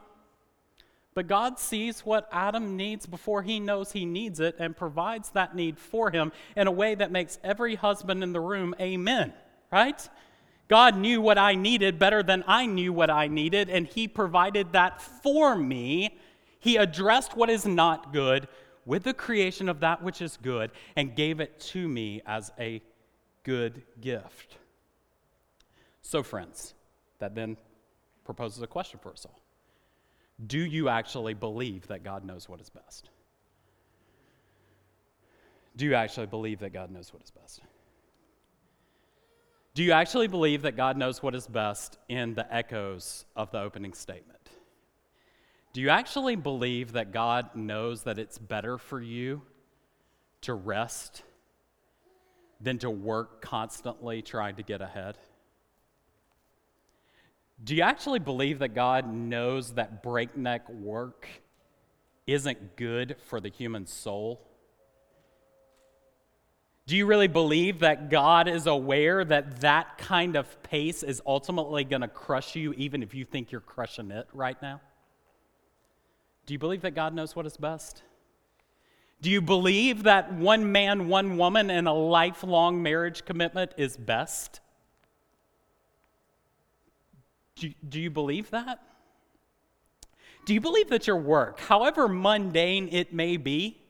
But 1.15 1.27
God 1.27 1.59
sees 1.59 2.07
what 2.07 2.29
Adam 2.33 2.77
needs 2.77 3.05
before 3.05 3.43
he 3.43 3.61
knows 3.61 3.93
he 3.93 4.07
needs 4.07 4.41
it 4.41 4.57
and 4.59 4.77
provides 4.77 5.31
that 5.31 5.55
need 5.55 5.79
for 5.79 6.11
him 6.11 6.33
in 6.57 6.67
a 6.67 6.73
way 6.73 6.95
that 6.95 7.11
makes 7.11 7.39
every 7.43 7.75
husband 7.75 8.23
in 8.23 8.33
the 8.33 8.41
room 8.41 8.75
amen, 8.81 9.35
right? 9.71 10.09
God 10.69 10.97
knew 10.97 11.21
what 11.21 11.37
I 11.37 11.55
needed 11.55 11.99
better 11.99 12.23
than 12.23 12.45
I 12.47 12.67
knew 12.67 12.93
what 12.93 13.11
I 13.11 13.27
needed, 13.27 13.69
and 13.69 13.87
he 13.87 14.07
provided 14.07 14.73
that 14.73 15.03
for 15.03 15.57
me. 15.57 16.17
He 16.61 16.77
addressed 16.77 17.37
what 17.37 17.51
is 17.51 17.67
not 17.67 18.13
good 18.13 18.49
with 18.89 19.03
the 19.03 19.13
creation 19.13 19.69
of 19.69 19.81
that 19.81 20.03
which 20.03 20.23
is 20.23 20.39
good 20.43 20.71
and 20.97 21.15
gave 21.15 21.41
it 21.41 21.61
to 21.61 21.87
me 21.87 22.23
as 22.25 22.51
a 22.59 22.81
good 23.45 23.83
gift. 24.01 24.57
So, 26.01 26.23
friends, 26.23 26.73
that 27.19 27.35
then 27.35 27.59
proposes 28.25 28.63
a 28.63 28.67
question 28.67 28.99
for 28.99 29.13
us 29.13 29.27
all 29.27 29.39
Do 30.47 30.59
you 30.59 30.89
actually 30.89 31.35
believe 31.35 31.87
that 31.89 32.03
God 32.03 32.25
knows 32.25 32.49
what 32.49 32.63
is 32.63 32.71
best? 32.71 33.11
Do 35.77 35.85
you 35.85 35.95
actually 35.95 36.27
believe 36.27 36.61
that 36.61 36.73
God 36.73 36.91
knows 36.91 37.13
what 37.13 37.23
is 37.23 37.31
best? 37.31 37.61
Do 39.75 39.85
you 39.85 39.93
actually 39.93 40.29
believe 40.29 40.63
that 40.63 40.77
God 40.77 40.97
knows 40.97 41.23
what 41.23 41.35
is 41.35 41.47
best 41.47 41.99
in 42.09 42.35
the 42.35 42.53
echoes 42.53 43.27
of 43.37 43.51
the 43.51 43.61
opening 43.61 43.93
statement? 43.93 44.49
Do 45.73 45.81
you 45.81 45.91
actually 45.91 46.37
believe 46.37 46.93
that 46.93 47.13
God 47.13 47.55
knows 47.55 48.05
that 48.05 48.19
it's 48.19 48.39
better 48.39 48.79
for 48.79 49.01
you 49.01 49.43
to 50.43 50.55
rest 50.55 51.23
than 52.61 52.79
to 52.79 52.91
work 52.91 53.43
constantly 53.43 54.23
trying 54.23 54.57
to 54.57 54.63
get 54.63 54.81
ahead? 54.81 55.19
Do 57.63 57.75
you 57.75 57.83
actually 57.83 58.21
believe 58.21 58.61
that 58.61 58.75
God 58.75 59.13
knows 59.13 59.73
that 59.73 60.03
breakneck 60.03 60.69
work 60.69 61.29
isn't 62.27 62.77
good 62.77 63.17
for 63.27 63.41
the 63.41 63.49
human 63.49 63.87
soul? 63.87 64.41
Do 66.87 66.97
you 66.97 67.05
really 67.05 67.29
believe 67.29 67.81
that 67.81 68.09
God 68.11 68.49
is 68.49 68.67
aware 68.67 69.25
that 69.25 69.61
that 69.61 69.99
kind 69.99 70.37
of 70.37 70.63
pace 70.63 71.03
is 71.03 71.21
ultimately 71.27 71.85
going 71.85 72.01
to 72.01 72.09
crush 72.09 72.57
you, 72.57 72.73
even 72.75 73.03
if 73.03 73.13
you 73.13 73.25
think 73.25 73.53
you're 73.53 73.61
crushing 73.61 74.11
it 74.11 74.27
right 74.33 74.61
now? 74.63 74.81
Do 76.49 76.55
you 76.55 76.59
believe 76.59 76.81
that 76.81 76.95
God 76.95 77.15
knows 77.15 77.37
what 77.37 77.45
is 77.45 77.59
best? 77.59 78.03
Do 79.21 79.29
you 79.29 79.43
believe 79.43 80.05
that 80.05 80.33
one 80.33 80.73
man, 80.73 81.07
one 81.09 81.37
woman 81.37 81.69
and 81.69 81.87
a 81.87 81.93
lifelong 81.93 82.83
marriage 82.83 83.27
commitment 83.27 83.73
is 83.77 83.99
best? 83.99 84.61
Do, 87.57 87.71
do 87.87 88.01
you 88.01 88.09
believe 88.09 88.49
that? 88.49 88.81
Do 90.47 90.55
you 90.55 90.61
believe 90.63 90.89
that 90.89 91.07
your 91.07 91.19
work, 91.19 91.61
however 91.61 92.09
mundane 92.09 92.89
it 92.93 93.13
may 93.13 93.37
be, 93.37 93.83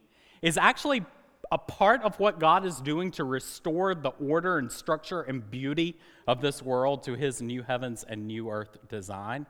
is 0.43 0.59
actually 0.59 1.07
a 1.53 1.59
part 1.59 2.03
of 2.03 2.19
what 2.19 2.41
God 2.41 2.67
is 2.67 2.81
doing 2.81 3.13
to 3.13 3.23
restore 3.23 3.95
the 3.95 4.11
order 4.21 4.59
and 4.59 4.73
structure 4.73 5.23
and 5.23 5.49
beauty 5.49 5.97
of 6.27 6.41
this 6.41 6.61
world 6.61 7.05
to 7.05 7.15
his 7.15 7.41
new 7.41 7.63
heavens 7.63 8.05
and 8.09 8.27
new 8.27 8.51
earth 8.51 8.79
design? 8.89 9.47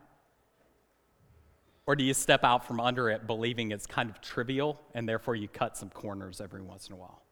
Or 1.88 1.96
do 1.96 2.05
you 2.05 2.12
step 2.12 2.44
out 2.44 2.66
from 2.66 2.81
under 2.81 3.09
it 3.09 3.27
believing 3.27 3.70
it's 3.70 3.87
kind 3.87 4.11
of 4.11 4.20
trivial 4.20 4.79
and 4.92 5.09
therefore 5.09 5.37
you 5.37 5.48
cut 5.48 5.74
some 5.74 5.88
corners 5.88 6.38
every 6.38 6.61
once 6.61 6.87
in 6.87 6.92
a 6.92 6.96
while? 6.98 7.22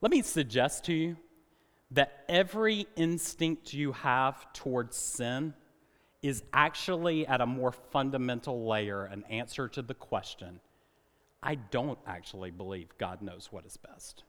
Let 0.00 0.10
me 0.10 0.22
suggest 0.22 0.84
to 0.86 0.94
you 0.94 1.18
that 1.90 2.24
every 2.30 2.86
instinct 2.96 3.74
you 3.74 3.92
have 3.92 4.50
towards 4.54 4.96
sin 4.96 5.52
is 6.22 6.44
actually 6.54 7.26
at 7.26 7.42
a 7.42 7.46
more 7.46 7.70
fundamental 7.70 8.66
layer 8.66 9.04
an 9.04 9.22
answer 9.28 9.68
to 9.68 9.82
the 9.82 9.92
question 9.92 10.60
I 11.42 11.56
don't 11.56 11.98
actually 12.06 12.50
believe 12.50 12.88
God 12.96 13.20
knows 13.20 13.48
what 13.50 13.66
is 13.66 13.76
best. 13.76 14.24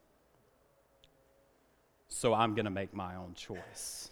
So 2.09 2.33
I'm 2.33 2.55
going 2.55 2.65
to 2.65 2.71
make 2.71 2.93
my 2.93 3.15
own 3.15 3.35
choice. 3.35 4.11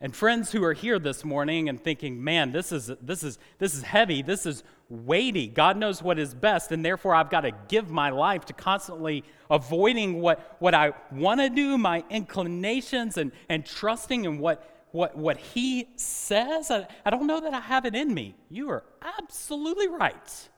And 0.00 0.14
friends 0.14 0.52
who 0.52 0.62
are 0.62 0.74
here 0.74 1.00
this 1.00 1.24
morning 1.24 1.68
and 1.68 1.82
thinking, 1.82 2.22
man, 2.22 2.52
this 2.52 2.70
is, 2.70 2.92
this 3.02 3.24
is, 3.24 3.38
this 3.58 3.74
is 3.74 3.82
heavy, 3.82 4.22
this 4.22 4.46
is 4.46 4.62
weighty. 4.88 5.48
God 5.48 5.76
knows 5.76 6.00
what 6.00 6.20
is 6.20 6.34
best, 6.34 6.70
and 6.70 6.84
therefore 6.84 7.16
I've 7.16 7.30
got 7.30 7.40
to 7.40 7.50
give 7.66 7.90
my 7.90 8.10
life 8.10 8.44
to 8.46 8.52
constantly 8.52 9.24
avoiding 9.50 10.20
what, 10.20 10.56
what 10.60 10.72
I 10.72 10.92
want 11.10 11.40
to 11.40 11.50
do, 11.50 11.76
my 11.76 12.04
inclinations, 12.10 13.16
and, 13.16 13.32
and 13.48 13.66
trusting 13.66 14.24
in 14.24 14.38
what, 14.38 14.86
what, 14.92 15.16
what 15.18 15.36
He 15.36 15.88
says. 15.96 16.70
I, 16.70 16.86
I 17.04 17.10
don't 17.10 17.26
know 17.26 17.40
that 17.40 17.52
I 17.52 17.60
have 17.60 17.84
it 17.84 17.96
in 17.96 18.14
me. 18.14 18.36
You 18.48 18.70
are 18.70 18.84
absolutely 19.02 19.88
right. 19.88 20.48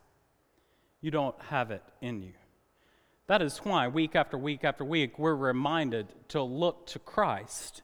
You 1.01 1.11
don't 1.11 1.41
have 1.49 1.71
it 1.71 1.83
in 2.03 2.23
you. 2.23 2.35
That 3.27 3.41
is 3.41 3.57
why, 3.59 3.89
week 3.89 4.15
after 4.15 4.37
week 4.37 4.65
after 4.65 4.85
week, 4.85 5.19
we're 5.19 5.35
reminded 5.35 6.09
to 6.29 6.43
look 6.43 6.87
to 6.89 6.99
Christ 6.99 7.83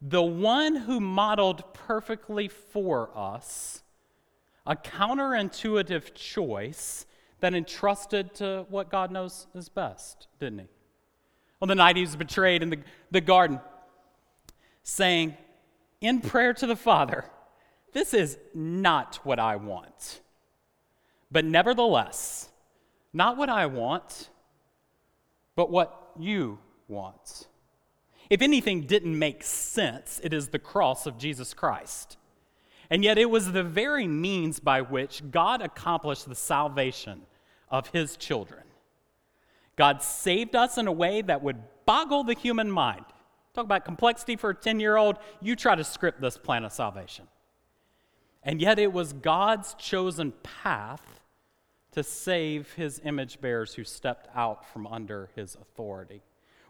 the 0.00 0.22
one 0.22 0.76
who 0.76 1.00
modeled 1.00 1.72
perfectly 1.74 2.48
for 2.48 3.10
us 3.14 3.82
a 4.66 4.74
counterintuitive 4.74 6.14
choice 6.14 7.06
that 7.40 7.54
entrusted 7.54 8.34
to 8.34 8.66
what 8.70 8.90
God 8.90 9.10
knows 9.10 9.46
is 9.54 9.68
best, 9.68 10.28
didn't 10.40 10.60
he? 10.60 10.66
On 11.60 11.68
the 11.68 11.74
night 11.74 11.96
he 11.96 12.02
was 12.02 12.16
betrayed 12.16 12.62
in 12.62 12.70
the, 12.70 12.78
the 13.10 13.20
garden, 13.20 13.60
saying, 14.82 15.36
in 16.00 16.20
prayer 16.20 16.52
to 16.54 16.66
the 16.66 16.76
Father, 16.76 17.24
This 17.92 18.12
is 18.12 18.38
not 18.54 19.20
what 19.22 19.38
I 19.38 19.56
want. 19.56 20.20
But 21.30 21.44
nevertheless, 21.44 22.48
not 23.12 23.36
what 23.36 23.48
I 23.48 23.66
want, 23.66 24.28
but 25.54 25.70
what 25.70 26.10
you 26.18 26.58
want. 26.88 27.46
If 28.30 28.42
anything 28.42 28.82
didn't 28.82 29.18
make 29.18 29.42
sense, 29.42 30.20
it 30.22 30.32
is 30.32 30.48
the 30.48 30.58
cross 30.58 31.06
of 31.06 31.18
Jesus 31.18 31.54
Christ. 31.54 32.16
And 32.90 33.02
yet, 33.02 33.18
it 33.18 33.30
was 33.30 33.52
the 33.52 33.62
very 33.62 34.06
means 34.06 34.60
by 34.60 34.82
which 34.82 35.22
God 35.30 35.62
accomplished 35.62 36.28
the 36.28 36.34
salvation 36.34 37.22
of 37.70 37.88
his 37.88 38.16
children. 38.16 38.62
God 39.76 40.02
saved 40.02 40.54
us 40.54 40.78
in 40.78 40.86
a 40.86 40.92
way 40.92 41.22
that 41.22 41.42
would 41.42 41.62
boggle 41.86 42.24
the 42.24 42.34
human 42.34 42.70
mind. 42.70 43.04
Talk 43.54 43.64
about 43.64 43.84
complexity 43.84 44.36
for 44.36 44.50
a 44.50 44.54
10 44.54 44.80
year 44.80 44.96
old. 44.96 45.16
You 45.40 45.56
try 45.56 45.74
to 45.74 45.84
script 45.84 46.20
this 46.20 46.38
plan 46.38 46.64
of 46.64 46.72
salvation. 46.72 47.26
And 48.42 48.60
yet, 48.60 48.78
it 48.78 48.92
was 48.92 49.12
God's 49.12 49.74
chosen 49.74 50.32
path 50.42 51.20
to 51.92 52.02
save 52.02 52.72
his 52.74 53.00
image 53.04 53.40
bearers 53.40 53.74
who 53.74 53.84
stepped 53.84 54.28
out 54.34 54.70
from 54.70 54.86
under 54.86 55.30
his 55.34 55.54
authority. 55.54 56.22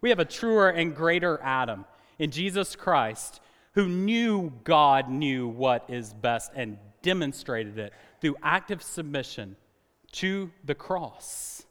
We 0.05 0.11
have 0.11 0.19
a 0.19 0.27
truer 0.27 0.69
and 0.69 0.95
greater 0.95 1.41
Adam 1.43 1.87
in 2.19 2.31
Jesus 2.31 2.77
Christ 2.77 3.41
who 3.73 3.89
knew 3.89 4.53
God 4.63 5.09
knew 5.09 5.49
what 5.49 5.87
is 5.89 6.13
best 6.13 6.53
and 6.55 6.77
demonstrated 7.01 7.79
it 7.79 7.95
through 8.21 8.37
active 8.43 8.83
submission 8.83 9.57
to 10.13 10.51
the 10.63 10.75
cross. 10.75 11.65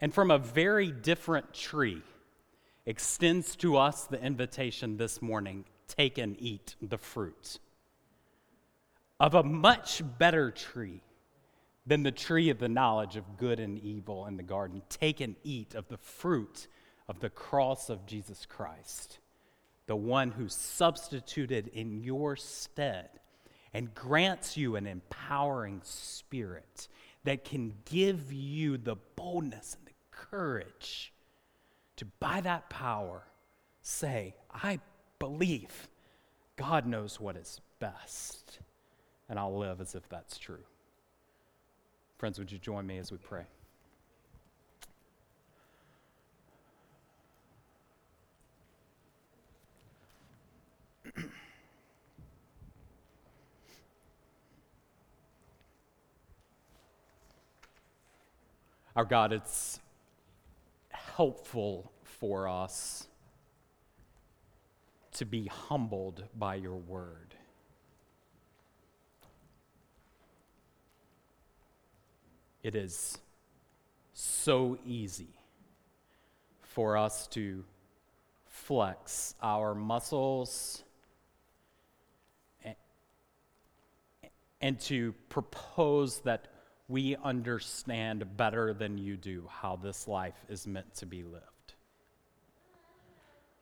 And 0.00 0.14
from 0.14 0.30
a 0.30 0.38
very 0.38 0.92
different 0.92 1.52
tree 1.52 2.00
extends 2.86 3.56
to 3.56 3.76
us 3.76 4.04
the 4.04 4.22
invitation 4.22 4.96
this 4.96 5.20
morning 5.20 5.64
take 5.88 6.18
and 6.18 6.40
eat 6.40 6.76
the 6.80 6.96
fruit 6.96 7.58
of 9.18 9.34
a 9.34 9.42
much 9.42 10.00
better 10.16 10.52
tree 10.52 11.00
than 11.88 12.04
the 12.04 12.12
tree 12.12 12.50
of 12.50 12.60
the 12.60 12.68
knowledge 12.68 13.16
of 13.16 13.36
good 13.36 13.58
and 13.58 13.80
evil 13.80 14.26
in 14.26 14.36
the 14.36 14.44
garden. 14.44 14.80
Take 14.88 15.20
and 15.20 15.34
eat 15.42 15.74
of 15.74 15.88
the 15.88 15.96
fruit 15.96 16.68
of 17.08 17.20
the 17.20 17.30
cross 17.30 17.88
of 17.88 18.06
Jesus 18.06 18.46
Christ, 18.46 19.18
the 19.86 19.96
one 19.96 20.32
who 20.32 20.48
substituted 20.48 21.68
in 21.68 22.02
your 22.02 22.36
stead 22.36 23.08
and 23.72 23.94
grants 23.94 24.56
you 24.56 24.76
an 24.76 24.86
empowering 24.86 25.80
spirit 25.84 26.88
that 27.24 27.44
can 27.44 27.74
give 27.84 28.32
you 28.32 28.78
the 28.78 28.96
boldness 29.16 29.76
and 29.78 29.86
the 29.86 29.92
courage 30.10 31.12
to, 31.96 32.04
by 32.20 32.40
that 32.40 32.70
power, 32.70 33.22
say, 33.82 34.34
I 34.52 34.80
believe 35.18 35.88
God 36.56 36.86
knows 36.86 37.20
what 37.20 37.36
is 37.36 37.60
best, 37.78 38.60
and 39.28 39.38
I'll 39.38 39.56
live 39.56 39.80
as 39.80 39.94
if 39.94 40.08
that's 40.08 40.38
true. 40.38 40.64
Friends, 42.18 42.38
would 42.38 42.50
you 42.50 42.58
join 42.58 42.86
me 42.86 42.98
as 42.98 43.12
we 43.12 43.18
pray? 43.18 43.44
Our 58.96 59.04
God, 59.04 59.34
it's 59.34 59.78
helpful 60.88 61.92
for 62.02 62.48
us 62.48 63.06
to 65.12 65.26
be 65.26 65.48
humbled 65.48 66.24
by 66.34 66.54
your 66.54 66.76
word. 66.76 67.34
It 72.62 72.74
is 72.74 73.18
so 74.14 74.78
easy 74.86 75.28
for 76.62 76.96
us 76.96 77.26
to 77.28 77.64
flex 78.46 79.34
our 79.42 79.74
muscles 79.74 80.84
and, 84.62 84.80
to 84.80 85.12
propose 85.28 86.20
that 86.20 86.48
we 86.88 87.16
understand 87.16 88.36
better 88.36 88.72
than 88.72 88.98
you 88.98 89.16
do 89.16 89.48
how 89.50 89.76
this 89.76 90.06
life 90.06 90.44
is 90.48 90.66
meant 90.66 90.94
to 90.94 91.06
be 91.06 91.24
lived. 91.24 91.74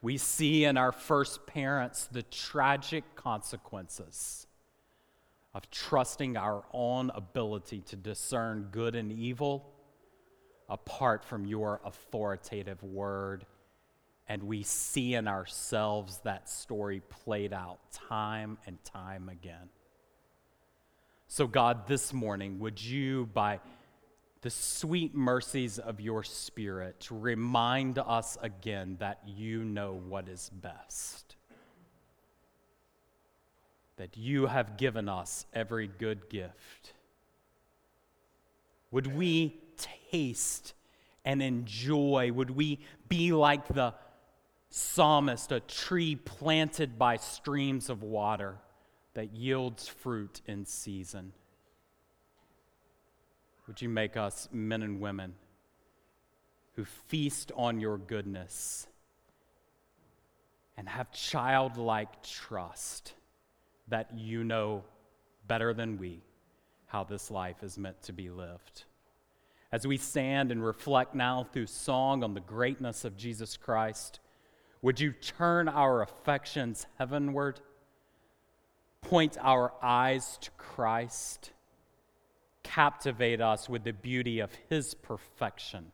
We 0.03 0.19
see 0.19 0.65
in 0.65 0.77
our 0.77 0.93
first 0.93 1.47
parents 1.47 2.07
the 2.13 2.23
tragic 2.23 3.05
consequences 3.17 4.47
of 5.55 5.71
trusting 5.71 6.37
our 6.37 6.65
own 6.73 7.11
ability 7.15 7.81
to 7.81 7.97
discern 7.97 8.69
good 8.71 8.97
and 8.97 9.11
evil 9.11 9.73
apart 10.69 11.25
from 11.25 11.47
your 11.47 11.81
authoritative 11.85 12.83
word. 12.83 13.47
And 14.29 14.43
we 14.43 14.63
see 14.63 15.15
in 15.15 15.29
ourselves 15.29 16.19
that 16.25 16.51
story 16.51 17.01
played 17.09 17.53
out 17.53 17.79
time 17.93 18.59
and 18.67 18.83
time 18.85 19.29
again. 19.29 19.71
So, 21.37 21.49
God, 21.49 21.89
this 21.89 22.13
morning, 22.13 22.61
would 22.61 22.81
you, 22.81 23.27
by 23.35 23.59
the 24.43 24.51
sweet 24.51 25.17
mercies 25.17 25.81
of 25.81 26.01
your 26.01 26.23
Spirit, 26.23 27.09
remind 27.11 27.99
us 27.99 28.39
again 28.41 28.99
that 29.01 29.19
you 29.27 29.65
know 29.65 30.01
what 30.09 30.29
is 30.29 30.49
best? 30.51 31.35
that 33.97 34.17
you 34.17 34.47
have 34.47 34.77
given 34.77 35.09
us 35.09 35.45
every 35.53 35.89
good 35.89 36.29
gift. 36.29 36.93
Would 38.93 39.09
we 39.09 39.61
taste 40.13 40.73
and 41.25 41.43
enjoy? 41.43 42.31
Would 42.31 42.51
we 42.51 42.79
be 43.09 43.33
like 43.33 43.67
the 43.67 43.95
psalmist, 44.71 45.51
a 45.51 45.59
tree 45.59 46.15
planted 46.15 46.97
by 46.97 47.17
streams 47.17 47.91
of 47.91 48.05
water 48.05 48.61
that 49.15 49.35
yields 49.35 49.89
fruit 49.89 50.41
in 50.47 50.65
season? 50.65 51.33
Would 53.67 53.81
you 53.81 53.89
make 53.89 54.17
us 54.17 54.49
men 54.53 54.83
and 54.83 55.01
women 55.01 55.35
who 56.77 56.85
feast 56.85 57.51
on 57.57 57.81
your 57.81 57.97
goodness 57.97 58.87
and 60.77 60.89
have 60.89 61.11
childlike 61.13 62.23
trust? 62.23 63.15
that 63.89 64.11
you 64.17 64.45
know 64.45 64.83
better 65.47 65.75
than 65.75 65.99
we 65.99 66.23
how 66.87 67.05
this 67.05 67.31
life 67.31 67.63
is 67.63 67.77
meant 67.77 68.01
to 68.03 68.13
be 68.13 68.31
lived. 68.31 68.85
As 69.73 69.87
we 69.87 69.97
stand 69.97 70.53
and 70.53 70.65
reflect 70.65 71.15
now 71.15 71.47
through 71.53 71.67
song 71.67 72.23
on 72.23 72.35
the 72.35 72.41
greatness 72.41 73.05
of 73.05 73.17
Jesus 73.17 73.57
Christ, 73.57 74.21
would 74.81 75.01
you 75.01 75.13
turn 75.13 75.69
our 75.69 76.03
affections 76.03 76.87
heavenward, 76.99 77.61
point 79.05 79.37
our 79.41 79.73
eyes 79.83 80.39
to 80.43 80.51
Christ, 80.53 81.53
captivate 82.63 83.41
us 83.41 83.69
with 83.69 83.85
the 83.85 83.93
beauty 83.93 84.41
of 84.41 84.51
his 84.69 84.95
perfection, 84.95 85.93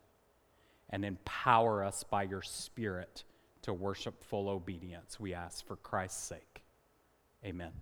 and 0.88 1.04
empower 1.04 1.84
us 1.84 2.04
by 2.04 2.22
your 2.22 2.42
Spirit 2.42 3.24
to 3.62 3.72
worship 3.72 4.24
full 4.24 4.48
obedience, 4.48 5.20
we 5.20 5.34
ask 5.34 5.66
for 5.66 5.76
Christ's 5.76 6.22
sake. 6.22 6.62
Amen. 7.44 7.72